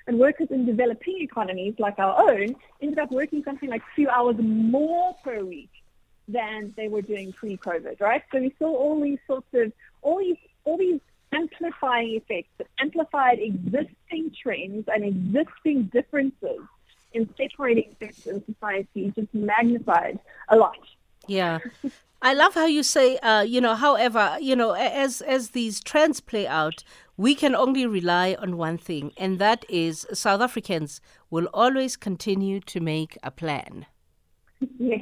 And 0.07 0.19
workers 0.19 0.49
in 0.51 0.65
developing 0.67 1.17
economies 1.21 1.73
like 1.79 1.97
our 1.97 2.29
own 2.29 2.55
ended 2.79 2.99
up 2.99 3.11
working 3.11 3.43
something 3.43 3.69
like 3.69 3.81
two 3.95 4.07
hours 4.07 4.35
more 4.37 5.15
per 5.23 5.43
week 5.43 5.71
than 6.27 6.73
they 6.77 6.87
were 6.87 7.01
doing 7.01 7.33
pre-COVID, 7.33 7.99
right? 7.99 8.21
So 8.31 8.39
we 8.39 8.53
saw 8.59 8.67
all 8.67 9.01
these 9.01 9.19
sorts 9.25 9.47
of 9.53 9.71
all 10.01 10.19
these 10.19 10.37
all 10.63 10.77
these 10.77 10.99
amplifying 11.35 12.15
effects 12.15 12.49
that 12.57 12.67
amplified 12.79 13.39
existing 13.39 14.31
trends 14.41 14.85
and 14.87 15.03
existing 15.03 15.83
differences 15.93 16.59
in 17.13 17.29
separating 17.37 17.95
sectors 17.99 18.27
in 18.27 18.53
society 18.53 19.13
just 19.15 19.33
magnified 19.33 20.19
a 20.49 20.57
lot. 20.57 20.77
Yeah. 21.27 21.59
I 22.21 22.33
love 22.33 22.53
how 22.55 22.65
you 22.65 22.83
say, 22.83 23.17
uh, 23.17 23.41
you 23.41 23.61
know, 23.61 23.75
however, 23.75 24.37
you 24.41 24.55
know, 24.55 24.71
as 24.71 25.21
as 25.21 25.49
these 25.49 25.79
trends 25.79 26.21
play 26.21 26.47
out, 26.47 26.83
we 27.17 27.35
can 27.35 27.55
only 27.55 27.85
rely 27.85 28.35
on 28.39 28.57
one 28.57 28.77
thing, 28.77 29.11
and 29.17 29.37
that 29.39 29.65
is 29.69 30.07
South 30.13 30.41
Africans 30.41 31.01
will 31.29 31.47
always 31.53 31.95
continue 31.95 32.59
to 32.61 32.79
make 32.79 33.17
a 33.23 33.31
plan. 33.31 33.85
Yes. 34.79 35.01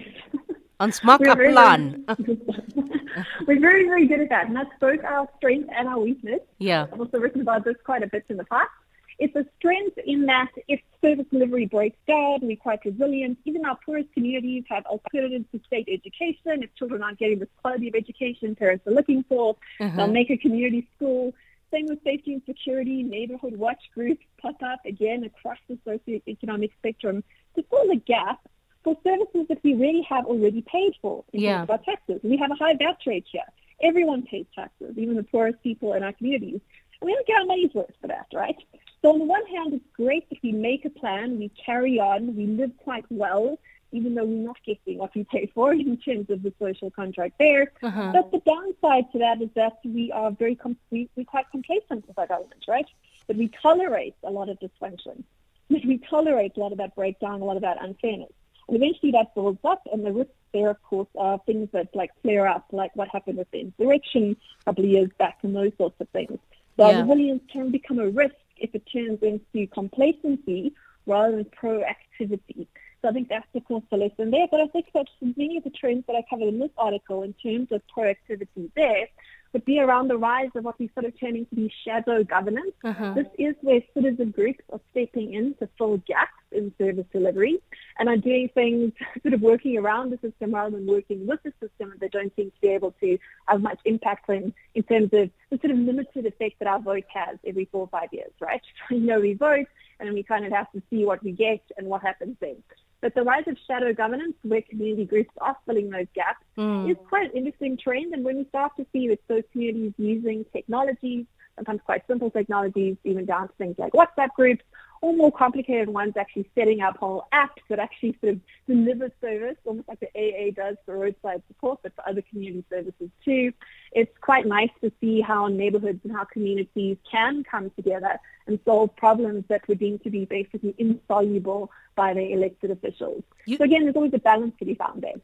Ons 0.84 1.00
maak 1.08 1.22
'n 1.22 1.38
plan. 1.54 1.82
We're 3.48 3.64
very, 3.70 3.86
very 3.92 4.06
good 4.12 4.22
at 4.26 4.30
that. 4.30 4.48
And 4.48 4.56
that's 4.56 4.76
both 4.80 5.02
our 5.04 5.28
strength 5.38 5.70
and 5.78 5.88
our 5.88 6.00
weakness. 6.00 6.42
Yeah. 6.60 6.88
I've 6.92 7.00
also 7.00 7.20
written 7.20 7.42
about 7.42 7.64
this 7.64 7.78
quite 7.90 8.04
a 8.04 8.08
bit 8.08 8.26
in 8.30 8.38
the 8.38 8.50
past. 8.56 8.76
It's 9.20 9.36
a 9.36 9.46
strength 9.58 9.98
in 10.06 10.26
that 10.26 10.52
if 10.68 10.82
service 11.02 11.28
delivery 11.32 11.68
breaks 11.68 12.02
down, 12.08 12.40
we're 12.42 12.58
quite 12.58 12.84
resilient. 12.84 13.38
Even 13.46 13.66
our 13.66 13.78
poorest 13.86 14.12
communities 14.14 14.64
have 14.70 14.86
alternatives 14.86 15.46
to 15.54 15.60
state 15.68 15.88
education. 15.88 16.64
If 16.64 16.74
children 16.76 17.04
aren't 17.04 17.20
getting 17.20 17.40
the 17.40 17.48
quality 17.62 17.88
of 17.90 17.96
education 17.96 18.56
parents 18.56 18.86
are 18.88 18.96
looking 19.00 19.24
for, 19.30 19.56
uh-huh. 19.80 19.96
they'll 19.96 20.08
make 20.22 20.32
a 20.32 20.38
community 20.38 20.88
school. 20.96 21.34
Same 21.72 21.86
with 21.88 22.04
safety 22.04 22.34
and 22.34 22.42
security, 22.46 23.02
neighborhood 23.04 23.56
watch 23.56 23.82
groups 23.96 24.26
pop 24.42 24.62
up 24.62 24.80
again 24.86 25.24
across 25.24 25.58
the 25.68 25.76
socioeconomic 25.88 26.72
spectrum 26.80 27.24
to 27.56 27.64
fill 27.64 27.88
the 27.88 28.02
gap 28.14 28.40
for 28.84 28.98
services 29.04 29.48
that 29.50 29.64
we 29.64 29.74
really 29.74 30.06
have 30.10 30.26
already 30.26 30.62
paid 30.62 30.94
for 31.02 31.24
in 31.34 31.42
yeah. 31.42 31.58
terms 31.58 31.64
of 31.64 31.70
our 31.72 31.78
taxes. 31.80 32.20
We 32.24 32.38
have 32.38 32.52
a 32.52 32.56
high 32.56 32.76
VAT 32.76 32.98
rate 33.06 33.26
here. 33.32 33.42
Everyone 33.82 34.24
pays 34.24 34.46
taxes, 34.56 34.98
even 34.98 35.16
the 35.16 35.24
poorest 35.24 35.62
people 35.64 35.94
in 35.94 36.04
our 36.04 36.14
communities. 36.14 36.60
And 37.02 37.08
we 37.08 37.14
don't 37.14 37.28
get 37.28 37.40
our 37.40 37.46
money's 37.46 37.74
worth 37.74 37.94
for 38.02 38.08
that, 38.08 38.28
right? 38.34 38.56
So 39.02 39.12
on 39.12 39.20
the 39.20 39.26
one 39.26 39.46
hand, 39.48 39.74
it's 39.74 39.86
great 39.94 40.30
that 40.30 40.40
we 40.42 40.52
make 40.52 40.86
a 40.86 40.90
plan, 40.90 41.38
we 41.38 41.50
carry 41.50 42.00
on, 42.00 42.36
we 42.36 42.46
live 42.46 42.72
quite 42.78 43.06
well, 43.10 43.60
even 43.92 44.16
though 44.16 44.26
we're 44.26 44.46
not 44.46 44.58
getting 44.66 44.98
what 44.98 45.14
we 45.16 45.24
pay 45.26 45.50
for 45.54 45.74
in 45.74 45.98
terms 45.98 46.30
of 46.30 46.44
the 46.44 46.54
social 46.60 46.90
contract 46.92 47.36
there. 47.40 47.72
Uh-huh. 47.82 48.12
But 48.14 48.32
the 48.32 48.40
downside 48.40 49.12
to 49.12 49.20
that 49.20 49.42
is 49.42 49.50
that 49.56 49.80
we 49.86 50.12
are 50.12 50.32
very 50.32 50.56
com- 50.56 50.78
we, 50.90 51.10
we're 51.16 51.26
quite 51.26 51.50
complacent 51.52 52.08
with 52.08 52.18
our 52.18 52.28
government, 52.28 52.64
right? 52.68 52.88
That 53.28 53.38
we 53.38 53.50
tolerate 53.62 54.16
a 54.24 54.32
lot 54.32 54.50
of 54.50 54.58
dysfunction. 54.60 55.24
That 55.70 55.86
we 55.86 56.00
tolerate 56.10 56.58
a 56.58 56.60
lot 56.60 56.72
of 56.72 56.78
that 56.80 56.96
breakdown, 56.96 57.42
a 57.42 57.46
lot 57.46 57.56
of 57.56 57.62
that 57.62 57.78
unfairness. 57.82 58.32
And 58.68 58.78
eventually 58.78 59.12
that 59.12 59.36
builds 59.36 59.60
up 59.64 59.82
and 59.92 60.06
the 60.06 60.12
risks 60.12 60.34
there, 60.54 60.70
of 60.70 60.82
course, 60.84 61.08
are 61.18 61.40
things 61.46 61.70
that 61.74 61.96
like 61.96 62.12
flare 62.22 62.48
up, 62.48 62.66
like 62.72 62.96
what 62.96 63.10
happened 63.10 63.38
with 63.38 63.52
the 63.52 63.62
insurrection 63.62 64.38
a 64.62 64.66
couple 64.66 64.86
of 64.86 64.90
years 64.90 65.10
back 65.18 65.40
and 65.42 65.56
those 65.56 65.72
sorts 65.78 66.00
of 66.00 66.08
things. 66.10 66.38
So 66.78 66.90
yeah. 66.90 67.02
resilience 67.02 67.44
can 67.52 67.72
become 67.72 68.00
a 68.00 68.10
risk 68.10 68.36
if 68.58 68.74
it 68.74 68.84
turns 68.92 69.20
into 69.22 69.68
complacency 69.68 70.74
rather 71.06 71.36
than 71.36 71.46
proactivity. 71.46 72.68
So 73.02 73.10
I 73.10 73.12
think 73.12 73.28
that's 73.28 73.48
the 73.54 73.62
course 73.62 73.84
the 73.90 73.98
lesson 73.98 74.32
there. 74.32 74.48
But 74.50 74.62
I 74.62 74.68
think 74.68 74.88
that 74.94 75.08
many 75.22 75.58
of 75.58 75.64
the 75.66 75.70
trends 75.70 76.06
that 76.08 76.16
I 76.16 76.24
covered 76.30 76.48
in 76.48 76.60
this 76.60 76.72
article 76.78 77.24
in 77.24 77.34
terms 77.34 77.72
of 77.72 77.82
proactivity 77.96 78.72
there 78.76 79.08
would 79.54 79.66
be 79.66 79.80
around 79.80 80.08
the 80.08 80.18
rise 80.18 80.50
of 80.56 80.64
what 80.64 80.78
we 80.80 80.90
sort 80.94 81.06
of 81.06 81.18
turning 81.20 81.46
to 81.46 81.56
be 81.56 81.72
shadow 81.86 82.24
governance. 82.24 82.74
Uh-huh. 82.84 83.14
This 83.14 83.28
is 83.38 83.56
where 83.62 83.82
citizen 83.94 84.32
groups 84.32 84.64
are 84.72 84.80
stepping 84.92 85.34
in 85.34 85.54
to 85.60 85.70
fill 85.78 85.98
gaps 85.98 86.32
in 86.52 86.74
service 86.78 87.06
delivery 87.12 87.60
and 88.00 88.10
are 88.10 88.18
doing 88.18 88.50
things 88.54 88.94
sort 89.22 89.34
of 89.34 89.42
working 89.42 89.78
around 89.78 90.12
the 90.12 90.18
system 90.18 90.54
rather 90.54 90.76
than 90.76 90.88
working 90.88 91.26
with 91.28 91.42
the 91.44 91.54
system 91.62 91.92
that 91.92 92.00
they 92.00 92.10
don't 92.10 92.36
seem 92.36 92.52
to 92.52 92.62
be 92.62 92.70
able 92.70 92.92
to 93.00 93.18
have 93.48 93.62
much 93.62 93.80
impact 93.86 94.30
in, 94.30 94.54
in 94.76 94.84
terms 94.84 95.10
of 95.14 95.30
the 95.50 95.60
sort 95.60 95.72
of 95.72 95.78
limited 95.78 96.26
effect 96.26 96.60
that 96.60 96.68
our 96.68 96.80
vote 96.80 97.06
has 97.14 97.38
every 97.46 97.66
four 97.72 97.82
or 97.82 97.88
five 97.88 98.10
years, 98.12 98.32
right? 98.40 98.62
you 98.90 99.00
know, 99.00 99.20
we 99.20 99.34
vote 99.34 99.68
and 100.00 100.08
then 100.08 100.14
we 100.14 100.24
kind 100.24 100.46
of 100.46 100.52
have 100.52 100.72
to 100.72 100.82
see 100.90 101.06
what 101.06 101.24
we 101.24 101.32
get 101.32 101.62
and 101.78 101.88
what 101.88 102.02
happens 102.02 102.36
then. 102.40 102.58
But 103.04 103.16
the 103.16 103.24
rise 103.24 103.44
of 103.48 103.58
shadow 103.68 103.94
governance, 103.94 104.36
where 104.44 104.62
community 104.62 105.04
groups 105.04 105.32
are 105.42 105.58
filling 105.66 105.90
those 105.90 106.08
gaps, 106.16 106.42
mm. 106.58 106.90
is 106.90 106.96
quite 107.10 107.32
an 107.32 107.38
interesting 107.38 107.78
trend. 107.78 108.14
And 108.14 108.24
when 108.24 108.38
we 108.38 108.46
start 108.46 108.72
to 108.78 108.86
see 108.94 109.10
that 109.10 109.20
those 109.28 109.44
communities 109.52 109.92
using 109.98 110.46
technologies, 110.54 111.26
sometimes 111.58 111.82
quite 111.84 112.08
simple 112.08 112.32
technologies, 112.32 112.96
even 113.04 113.26
down 113.26 113.50
to 113.50 113.54
things 113.56 113.76
like 113.78 113.92
WhatsApp 113.92 114.30
groups, 114.38 114.64
or 115.04 115.12
more 115.12 115.34
complicated 115.34 115.90
ones 115.90 116.14
actually 116.16 116.50
setting 116.56 116.80
up 116.80 116.96
whole 116.96 117.28
apps 117.34 117.60
that 117.68 117.78
actually 117.78 118.18
sort 118.22 118.36
of 118.36 118.40
deliver 118.70 119.12
service, 119.20 119.58
almost 119.66 119.86
like 119.90 120.00
the 120.00 120.08
AA 120.16 120.52
does 120.56 120.78
for 120.86 120.98
roadside 120.98 121.44
support, 121.50 121.78
but 121.84 121.94
for 121.94 122.08
other 122.08 122.22
community 122.22 122.64
services 122.70 123.10
too. 123.26 123.52
It's 123.92 124.18
quite 124.22 124.46
nice 124.46 124.70
to 124.80 124.94
see 125.02 125.20
how 125.20 125.48
neighborhoods 125.48 126.00
and 126.06 126.14
how 126.14 126.24
communities 126.24 126.96
can 127.12 127.44
come 127.44 127.70
together 127.72 128.18
and 128.48 128.58
solve 128.64 128.96
problems 128.96 129.44
that 129.50 129.68
were 129.68 129.76
deemed 129.76 130.04
to 130.04 130.10
be 130.10 130.24
basically 130.24 130.74
insoluble 130.78 131.70
by 131.96 132.14
the 132.14 132.32
elected 132.32 132.72
officials. 132.72 133.24
You, 133.46 133.58
so 133.58 133.66
again, 133.66 133.84
there's 133.84 133.98
always 133.98 134.14
a 134.14 134.20
balance 134.20 134.56
to 134.60 134.66
be 134.66 134.76
found 134.76 135.02
there. 135.02 135.20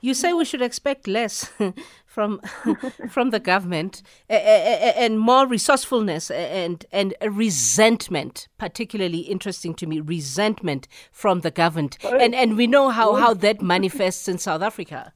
You 0.00 0.14
say 0.14 0.32
we 0.32 0.44
should 0.44 0.62
expect 0.62 1.08
less 1.08 1.50
from 2.14 2.40
from 3.08 3.30
the 3.30 3.40
government 3.40 4.02
and 4.28 5.18
more 5.18 5.46
resourcefulness 5.46 6.30
and 6.30 6.86
and 6.92 7.14
resentment, 7.22 8.48
particularly 8.58 9.22
interesting 9.34 9.74
to 9.74 9.86
me, 9.86 10.00
resentment 10.00 10.86
from 11.10 11.40
the 11.40 11.50
government. 11.50 11.98
And 12.04 12.34
and 12.34 12.56
we 12.56 12.66
know 12.66 12.90
how, 12.90 13.14
how 13.14 13.34
that 13.34 13.60
manifests 13.60 14.28
in 14.28 14.38
South 14.38 14.62
Africa. 14.62 15.12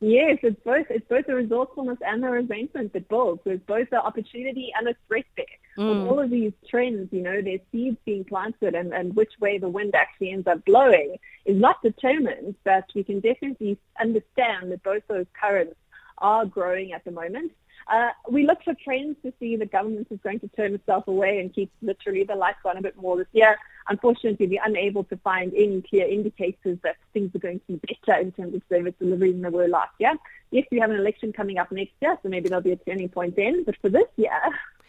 Yes, 0.00 0.38
it's 0.42 0.60
both. 0.64 0.86
It's 0.90 1.08
both 1.08 1.26
the 1.26 1.34
resourcefulness 1.34 1.98
and 2.06 2.22
the 2.22 2.28
resentment 2.28 2.92
that 2.92 3.08
both. 3.08 3.40
There's 3.44 3.60
both 3.66 3.88
the 3.90 4.02
opportunity 4.02 4.70
and 4.76 4.88
a 4.88 4.94
threat 5.08 5.24
there. 5.36 5.46
Mm. 5.78 6.08
all 6.08 6.20
of 6.20 6.30
these 6.30 6.52
trends, 6.70 7.08
you 7.10 7.20
know, 7.20 7.42
there's 7.42 7.60
seeds 7.72 7.96
being 8.04 8.22
planted, 8.24 8.76
and, 8.76 8.92
and 8.92 9.16
which 9.16 9.32
way 9.40 9.58
the 9.58 9.68
wind 9.68 9.94
actually 9.96 10.30
ends 10.30 10.46
up 10.46 10.64
blowing 10.64 11.16
is 11.46 11.56
not 11.56 11.82
determined. 11.82 12.54
But 12.64 12.84
we 12.94 13.02
can 13.02 13.20
definitely 13.20 13.78
understand 13.98 14.70
that 14.70 14.82
both 14.82 15.02
those 15.08 15.26
currents 15.40 15.74
are 16.18 16.44
growing 16.46 16.92
at 16.92 17.04
the 17.04 17.10
moment. 17.10 17.52
Uh, 17.86 18.10
we 18.30 18.46
look 18.46 18.62
for 18.64 18.74
trends 18.82 19.16
to 19.22 19.32
see 19.38 19.56
the 19.56 19.66
government 19.66 20.06
is 20.10 20.18
going 20.24 20.40
to 20.40 20.48
turn 20.48 20.74
itself 20.74 21.06
away 21.06 21.40
and 21.40 21.54
keep 21.54 21.70
literally 21.82 22.24
the 22.24 22.34
lights 22.34 22.58
on 22.64 22.76
a 22.78 22.82
bit 22.82 22.96
more 22.96 23.16
this 23.16 23.26
year. 23.32 23.58
Unfortunately, 23.88 24.46
we're 24.46 24.64
unable 24.64 25.04
to 25.04 25.16
find 25.18 25.52
any 25.54 25.82
clear 25.82 26.06
indicators 26.06 26.78
that 26.82 26.96
things 27.12 27.34
are 27.34 27.40
going 27.40 27.60
to 27.60 27.76
be 27.76 27.80
better 28.06 28.20
in 28.20 28.32
terms 28.32 28.54
of 28.54 28.62
service 28.70 28.94
delivery 28.98 29.32
than 29.32 29.42
they 29.42 29.50
were 29.50 29.68
last 29.68 29.92
year. 29.98 30.14
Yes, 30.50 30.66
we 30.70 30.78
have 30.78 30.90
an 30.90 30.96
election 30.96 31.32
coming 31.32 31.58
up 31.58 31.70
next 31.70 31.92
year, 32.00 32.16
so 32.22 32.28
maybe 32.28 32.48
there'll 32.48 32.62
be 32.62 32.72
a 32.72 32.76
turning 32.76 33.10
point 33.10 33.36
then. 33.36 33.64
But 33.64 33.76
for 33.82 33.90
this 33.90 34.08
year, 34.16 34.40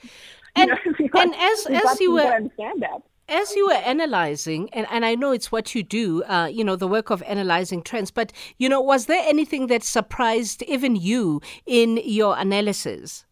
and, 0.55 0.71
you 0.85 0.91
know, 0.99 1.07
got, 1.11 1.23
and 1.23 1.35
as 1.35 1.65
as 1.85 1.99
you 1.99 2.13
were 2.13 2.21
understand 2.21 2.81
that 2.81 3.01
as 3.27 3.55
you 3.55 3.67
were 3.67 3.73
analyzing, 3.73 4.69
and, 4.71 4.85
and 4.89 5.05
I 5.05 5.15
know 5.15 5.31
it's 5.31 5.51
what 5.51 5.73
you 5.73 5.83
do, 5.83 6.23
uh, 6.23 6.45
you 6.45 6.63
know, 6.63 6.75
the 6.75 6.87
work 6.87 7.09
of 7.09 7.23
analyzing 7.23 7.81
trends, 7.81 8.11
but, 8.11 8.31
you 8.57 8.69
know, 8.69 8.81
was 8.81 9.07
there 9.07 9.23
anything 9.25 9.67
that 9.67 9.83
surprised 9.83 10.61
even 10.63 10.95
you 10.95 11.41
in 11.65 11.99
your 12.03 12.37
analysis? 12.37 13.25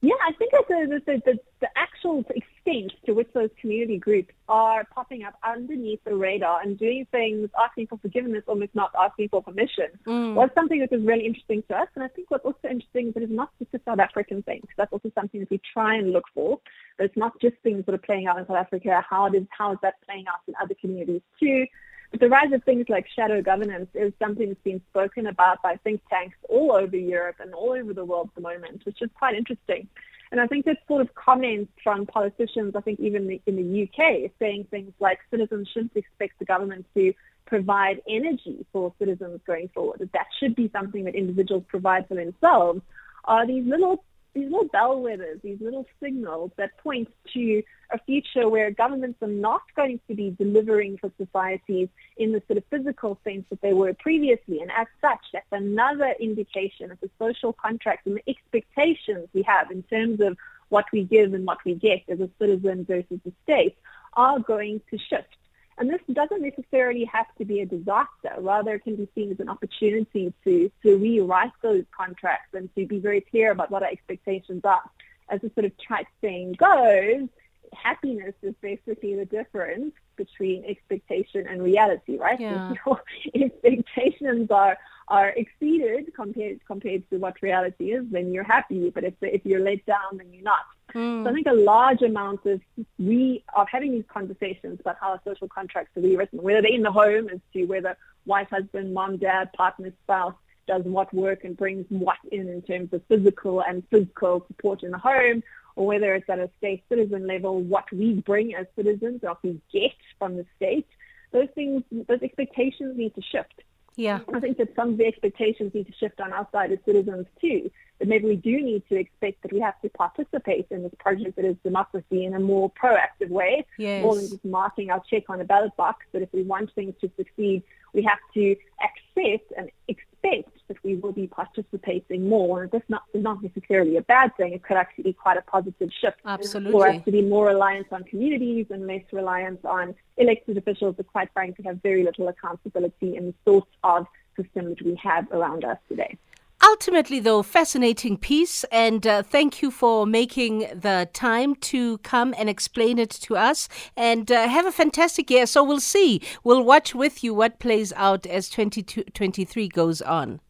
Yeah, 0.00 0.14
I 0.26 0.32
think 0.32 0.50
the, 0.50 1.00
the, 1.06 1.22
the, 1.24 1.38
the 1.60 1.68
actual 1.76 2.24
extent 2.64 2.92
to 3.06 3.12
which 3.12 3.28
those 3.34 3.50
community 3.60 3.98
groups 3.98 4.32
are 4.48 4.84
popping 4.94 5.24
up 5.24 5.34
underneath 5.44 6.00
the 6.04 6.14
radar 6.14 6.60
and 6.60 6.78
doing 6.78 7.06
things, 7.10 7.48
asking 7.62 7.86
for 7.86 7.98
forgiveness, 7.98 8.42
almost 8.46 8.74
not 8.74 8.90
asking 9.00 9.28
for 9.28 9.42
permission, 9.42 9.86
mm. 10.06 10.34
was 10.34 10.50
something 10.54 10.80
that 10.80 10.90
was 10.90 11.02
really 11.02 11.26
interesting 11.26 11.62
to 11.68 11.76
us. 11.76 11.88
And 11.94 12.04
I 12.04 12.08
think 12.08 12.30
what's 12.30 12.44
also 12.44 12.68
interesting 12.68 13.08
is 13.08 13.14
that 13.14 13.22
it's 13.22 13.32
not 13.32 13.50
just 13.58 13.74
a 13.74 13.80
South 13.84 13.98
African 13.98 14.42
thing. 14.42 14.60
because 14.62 14.76
That's 14.76 14.92
also 14.92 15.10
something 15.14 15.40
that 15.40 15.50
we 15.50 15.60
try 15.72 15.96
and 15.96 16.12
look 16.12 16.24
for. 16.34 16.58
But 16.98 17.04
it's 17.04 17.16
not 17.16 17.32
just 17.40 17.56
things 17.62 17.84
that 17.86 17.94
are 17.94 17.98
playing 17.98 18.26
out 18.26 18.38
in 18.38 18.46
South 18.46 18.56
Africa. 18.56 19.02
How, 19.08 19.28
does, 19.28 19.44
how 19.56 19.72
is 19.72 19.78
that 19.82 19.94
playing 20.06 20.26
out 20.28 20.40
in 20.46 20.54
other 20.62 20.74
communities 20.80 21.22
too? 21.40 21.66
But 22.12 22.20
the 22.20 22.28
rise 22.28 22.52
of 22.52 22.62
things 22.62 22.86
like 22.88 23.06
shadow 23.16 23.42
governance 23.42 23.88
is 23.94 24.12
something 24.20 24.48
that's 24.48 24.60
been 24.62 24.82
spoken 24.90 25.26
about 25.26 25.62
by 25.62 25.76
think 25.76 26.02
tanks 26.08 26.36
all 26.48 26.72
over 26.72 26.96
Europe 26.96 27.36
and 27.40 27.54
all 27.54 27.72
over 27.72 27.94
the 27.94 28.04
world 28.04 28.28
at 28.28 28.34
the 28.34 28.42
moment, 28.42 28.84
which 28.84 29.00
is 29.00 29.10
quite 29.18 29.34
interesting. 29.34 29.88
And 30.30 30.40
I 30.40 30.46
think 30.46 30.66
that 30.66 30.78
sort 30.86 31.00
of 31.00 31.14
comments 31.14 31.72
from 31.82 32.06
politicians, 32.06 32.74
I 32.76 32.80
think 32.82 33.00
even 33.00 33.40
in 33.46 33.56
the 33.56 33.82
UK, 33.82 34.30
saying 34.38 34.66
things 34.70 34.92
like 35.00 35.18
citizens 35.30 35.68
shouldn't 35.72 35.96
expect 35.96 36.38
the 36.38 36.44
government 36.44 36.86
to 36.94 37.14
provide 37.46 38.00
energy 38.08 38.64
for 38.72 38.92
citizens 38.98 39.40
going 39.46 39.68
forward. 39.68 40.00
That 40.00 40.12
that 40.12 40.26
should 40.38 40.54
be 40.54 40.70
something 40.70 41.04
that 41.04 41.14
individuals 41.14 41.64
provide 41.68 42.08
for 42.08 42.14
themselves. 42.14 42.82
Are 43.24 43.46
these 43.46 43.64
little 43.66 44.04
these 44.34 44.44
little 44.50 44.68
bellwethers, 44.68 45.42
these 45.42 45.60
little 45.60 45.86
signals 46.02 46.50
that 46.56 46.76
point 46.78 47.08
to 47.34 47.62
a 47.90 47.98
future 48.06 48.48
where 48.48 48.70
governments 48.70 49.18
are 49.22 49.28
not 49.28 49.62
going 49.76 50.00
to 50.08 50.14
be 50.14 50.30
delivering 50.38 50.96
for 50.98 51.10
societies 51.18 51.88
in 52.16 52.32
the 52.32 52.42
sort 52.46 52.56
of 52.56 52.64
physical 52.70 53.18
sense 53.24 53.44
that 53.50 53.60
they 53.60 53.74
were 53.74 53.92
previously. 53.94 54.60
And 54.60 54.70
as 54.72 54.86
such, 55.00 55.20
that's 55.32 55.46
another 55.52 56.14
indication 56.18 56.90
of 56.90 57.00
the 57.00 57.10
social 57.18 57.52
contract 57.52 58.06
and 58.06 58.16
the 58.16 58.30
expectations 58.30 59.28
we 59.34 59.42
have 59.42 59.70
in 59.70 59.82
terms 59.84 60.20
of 60.20 60.36
what 60.70 60.86
we 60.92 61.04
give 61.04 61.34
and 61.34 61.46
what 61.46 61.58
we 61.66 61.74
get 61.74 62.02
as 62.08 62.20
a 62.20 62.30
citizen 62.38 62.86
versus 62.86 63.20
the 63.24 63.32
state 63.42 63.76
are 64.14 64.38
going 64.38 64.80
to 64.90 64.98
shift. 64.98 65.36
And 65.78 65.88
this 65.88 66.00
doesn't 66.12 66.42
necessarily 66.42 67.04
have 67.04 67.26
to 67.38 67.44
be 67.44 67.60
a 67.60 67.66
disaster. 67.66 68.34
Rather, 68.38 68.74
it 68.74 68.84
can 68.84 68.96
be 68.96 69.08
seen 69.14 69.30
as 69.32 69.40
an 69.40 69.48
opportunity 69.48 70.32
to, 70.44 70.70
to 70.82 70.96
rewrite 70.96 71.52
those 71.62 71.84
contracts 71.96 72.54
and 72.54 72.74
to 72.76 72.86
be 72.86 72.98
very 72.98 73.20
clear 73.20 73.50
about 73.52 73.70
what 73.70 73.82
our 73.82 73.88
expectations 73.88 74.62
are. 74.64 74.82
As 75.28 75.40
the 75.40 75.50
sort 75.54 75.64
of 75.64 75.72
trite 75.78 76.06
saying 76.20 76.54
goes, 76.54 77.28
happiness 77.72 78.34
is 78.42 78.54
basically 78.60 79.14
the 79.14 79.24
difference 79.24 79.94
between 80.16 80.64
expectation 80.64 81.46
and 81.46 81.62
reality, 81.62 82.18
right? 82.18 82.38
Yeah. 82.38 82.74
So 82.84 83.00
your 83.34 83.50
expectations 83.64 84.50
are 84.50 84.78
are 85.08 85.30
exceeded 85.30 86.12
compared 86.14 86.64
compared 86.66 87.08
to 87.10 87.18
what 87.18 87.40
reality 87.42 87.92
is, 87.92 88.04
then 88.10 88.32
you're 88.32 88.44
happy. 88.44 88.90
But 88.90 89.04
if 89.04 89.14
if 89.20 89.44
you're 89.44 89.60
let 89.60 89.84
down, 89.86 90.18
then 90.18 90.32
you're 90.32 90.42
not. 90.42 90.60
Mm. 90.94 91.24
So 91.24 91.30
I 91.30 91.32
think 91.32 91.46
a 91.46 91.54
large 91.54 92.02
amount 92.02 92.44
of 92.46 92.60
we 92.98 93.44
are 93.54 93.66
having 93.66 93.92
these 93.92 94.04
conversations 94.08 94.80
about 94.80 94.96
how 95.00 95.10
our 95.12 95.20
social 95.24 95.48
contracts 95.48 95.96
are 95.96 96.00
rewritten, 96.00 96.42
whether 96.42 96.62
they're 96.62 96.72
in 96.72 96.82
the 96.82 96.92
home 96.92 97.28
as 97.28 97.40
to 97.52 97.64
whether 97.64 97.96
wife, 98.26 98.48
husband, 98.50 98.92
mom, 98.94 99.16
dad, 99.16 99.52
partner, 99.52 99.92
spouse 100.04 100.34
does 100.66 100.82
what 100.84 101.12
work 101.12 101.44
and 101.44 101.56
brings 101.56 101.86
what 101.88 102.18
in 102.30 102.48
in 102.48 102.62
terms 102.62 102.92
of 102.92 103.02
physical 103.08 103.62
and 103.62 103.82
physical 103.90 104.44
support 104.46 104.82
in 104.82 104.92
the 104.92 104.98
home, 104.98 105.42
or 105.76 105.86
whether 105.86 106.14
it's 106.14 106.28
at 106.28 106.38
a 106.38 106.50
state 106.58 106.84
citizen 106.88 107.26
level, 107.26 107.60
what 107.60 107.90
we 107.92 108.14
bring 108.14 108.54
as 108.54 108.66
citizens, 108.76 109.22
what 109.22 109.42
we 109.42 109.60
get 109.72 109.92
from 110.18 110.36
the 110.36 110.46
state. 110.56 110.86
Those 111.32 111.48
things, 111.54 111.82
those 111.90 112.22
expectations 112.22 112.96
need 112.96 113.14
to 113.14 113.22
shift. 113.22 113.62
Yeah. 113.96 114.20
I 114.32 114.40
think 114.40 114.56
that 114.58 114.74
some 114.74 114.90
of 114.90 114.98
the 114.98 115.06
expectations 115.06 115.74
need 115.74 115.86
to 115.86 115.92
shift 115.92 116.20
on 116.20 116.32
our 116.32 116.46
side 116.52 116.72
as 116.72 116.78
citizens 116.86 117.26
too. 117.40 117.70
That 117.98 118.08
maybe 118.08 118.26
we 118.26 118.36
do 118.36 118.60
need 118.62 118.82
to 118.88 118.96
expect 118.96 119.42
that 119.42 119.52
we 119.52 119.60
have 119.60 119.80
to 119.82 119.88
participate 119.90 120.66
in 120.70 120.82
this 120.82 120.92
project 120.98 121.36
that 121.36 121.44
is 121.44 121.56
democracy 121.62 122.24
in 122.24 122.34
a 122.34 122.40
more 122.40 122.70
proactive 122.70 123.28
way, 123.28 123.66
yes. 123.78 124.02
more 124.02 124.16
than 124.16 124.28
just 124.28 124.44
marking 124.44 124.90
our 124.90 125.02
check 125.08 125.24
on 125.28 125.40
a 125.40 125.44
ballot 125.44 125.76
box. 125.76 126.06
But 126.12 126.22
if 126.22 126.32
we 126.32 126.42
want 126.42 126.72
things 126.74 126.94
to 127.00 127.10
succeed, 127.16 127.62
we 127.92 128.02
have 128.02 128.18
to 128.34 128.56
accept 128.82 129.52
and 129.56 129.70
expect 129.88 130.50
that 130.72 130.82
we 130.82 130.96
will 130.96 131.12
be 131.12 131.26
participating 131.26 132.28
more, 132.28 132.68
this 132.72 132.82
not, 132.88 133.02
is 133.12 133.22
not 133.22 133.42
necessarily 133.42 133.96
a 133.96 134.02
bad 134.02 134.34
thing. 134.36 134.52
It 134.52 134.62
could 134.62 134.76
actually 134.76 135.04
be 135.04 135.12
quite 135.12 135.36
a 135.36 135.42
positive 135.42 135.90
shift 136.00 136.16
Absolutely. 136.24 136.72
for 136.72 136.88
us 136.88 137.04
to 137.04 137.12
be 137.12 137.22
more 137.22 137.46
reliant 137.46 137.92
on 137.92 138.04
communities 138.04 138.66
and 138.70 138.86
less 138.86 139.02
reliant 139.12 139.64
on 139.64 139.94
elected 140.16 140.56
officials 140.56 140.96
that, 140.96 141.06
quite 141.08 141.30
frankly, 141.32 141.64
have 141.66 141.82
very 141.82 142.04
little 142.04 142.28
accountability 142.28 143.16
in 143.16 143.26
the 143.26 143.34
sort 143.44 143.68
of 143.84 144.06
system 144.36 144.70
that 144.70 144.82
we 144.82 144.98
have 145.02 145.30
around 145.30 145.64
us 145.64 145.78
today. 145.88 146.16
Ultimately, 146.64 147.18
though, 147.18 147.42
fascinating 147.42 148.16
piece, 148.16 148.62
and 148.70 149.04
uh, 149.04 149.24
thank 149.24 149.62
you 149.62 149.70
for 149.72 150.06
making 150.06 150.60
the 150.72 151.08
time 151.12 151.56
to 151.56 151.98
come 151.98 152.32
and 152.38 152.48
explain 152.48 153.00
it 153.00 153.10
to 153.10 153.36
us. 153.36 153.68
And 153.96 154.30
uh, 154.30 154.46
have 154.48 154.64
a 154.64 154.70
fantastic 154.70 155.28
year. 155.28 155.46
So 155.46 155.64
we'll 155.64 155.80
see. 155.80 156.22
We'll 156.44 156.62
watch 156.62 156.94
with 156.94 157.24
you 157.24 157.34
what 157.34 157.58
plays 157.58 157.92
out 157.94 158.26
as 158.26 158.48
2023 158.48 159.68
goes 159.68 160.00
on. 160.02 160.40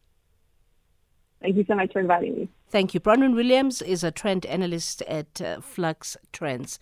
Thank 1.42 1.56
you 1.56 1.64
so 1.66 1.74
much 1.74 1.92
for 1.92 2.00
inviting 2.00 2.36
me. 2.36 2.48
Thank 2.70 2.94
you. 2.94 3.00
Bronwyn 3.00 3.34
Williams 3.34 3.82
is 3.82 4.04
a 4.04 4.10
trend 4.10 4.46
analyst 4.46 5.02
at 5.02 5.40
uh, 5.42 5.60
Flux 5.60 6.16
Trends. 6.32 6.78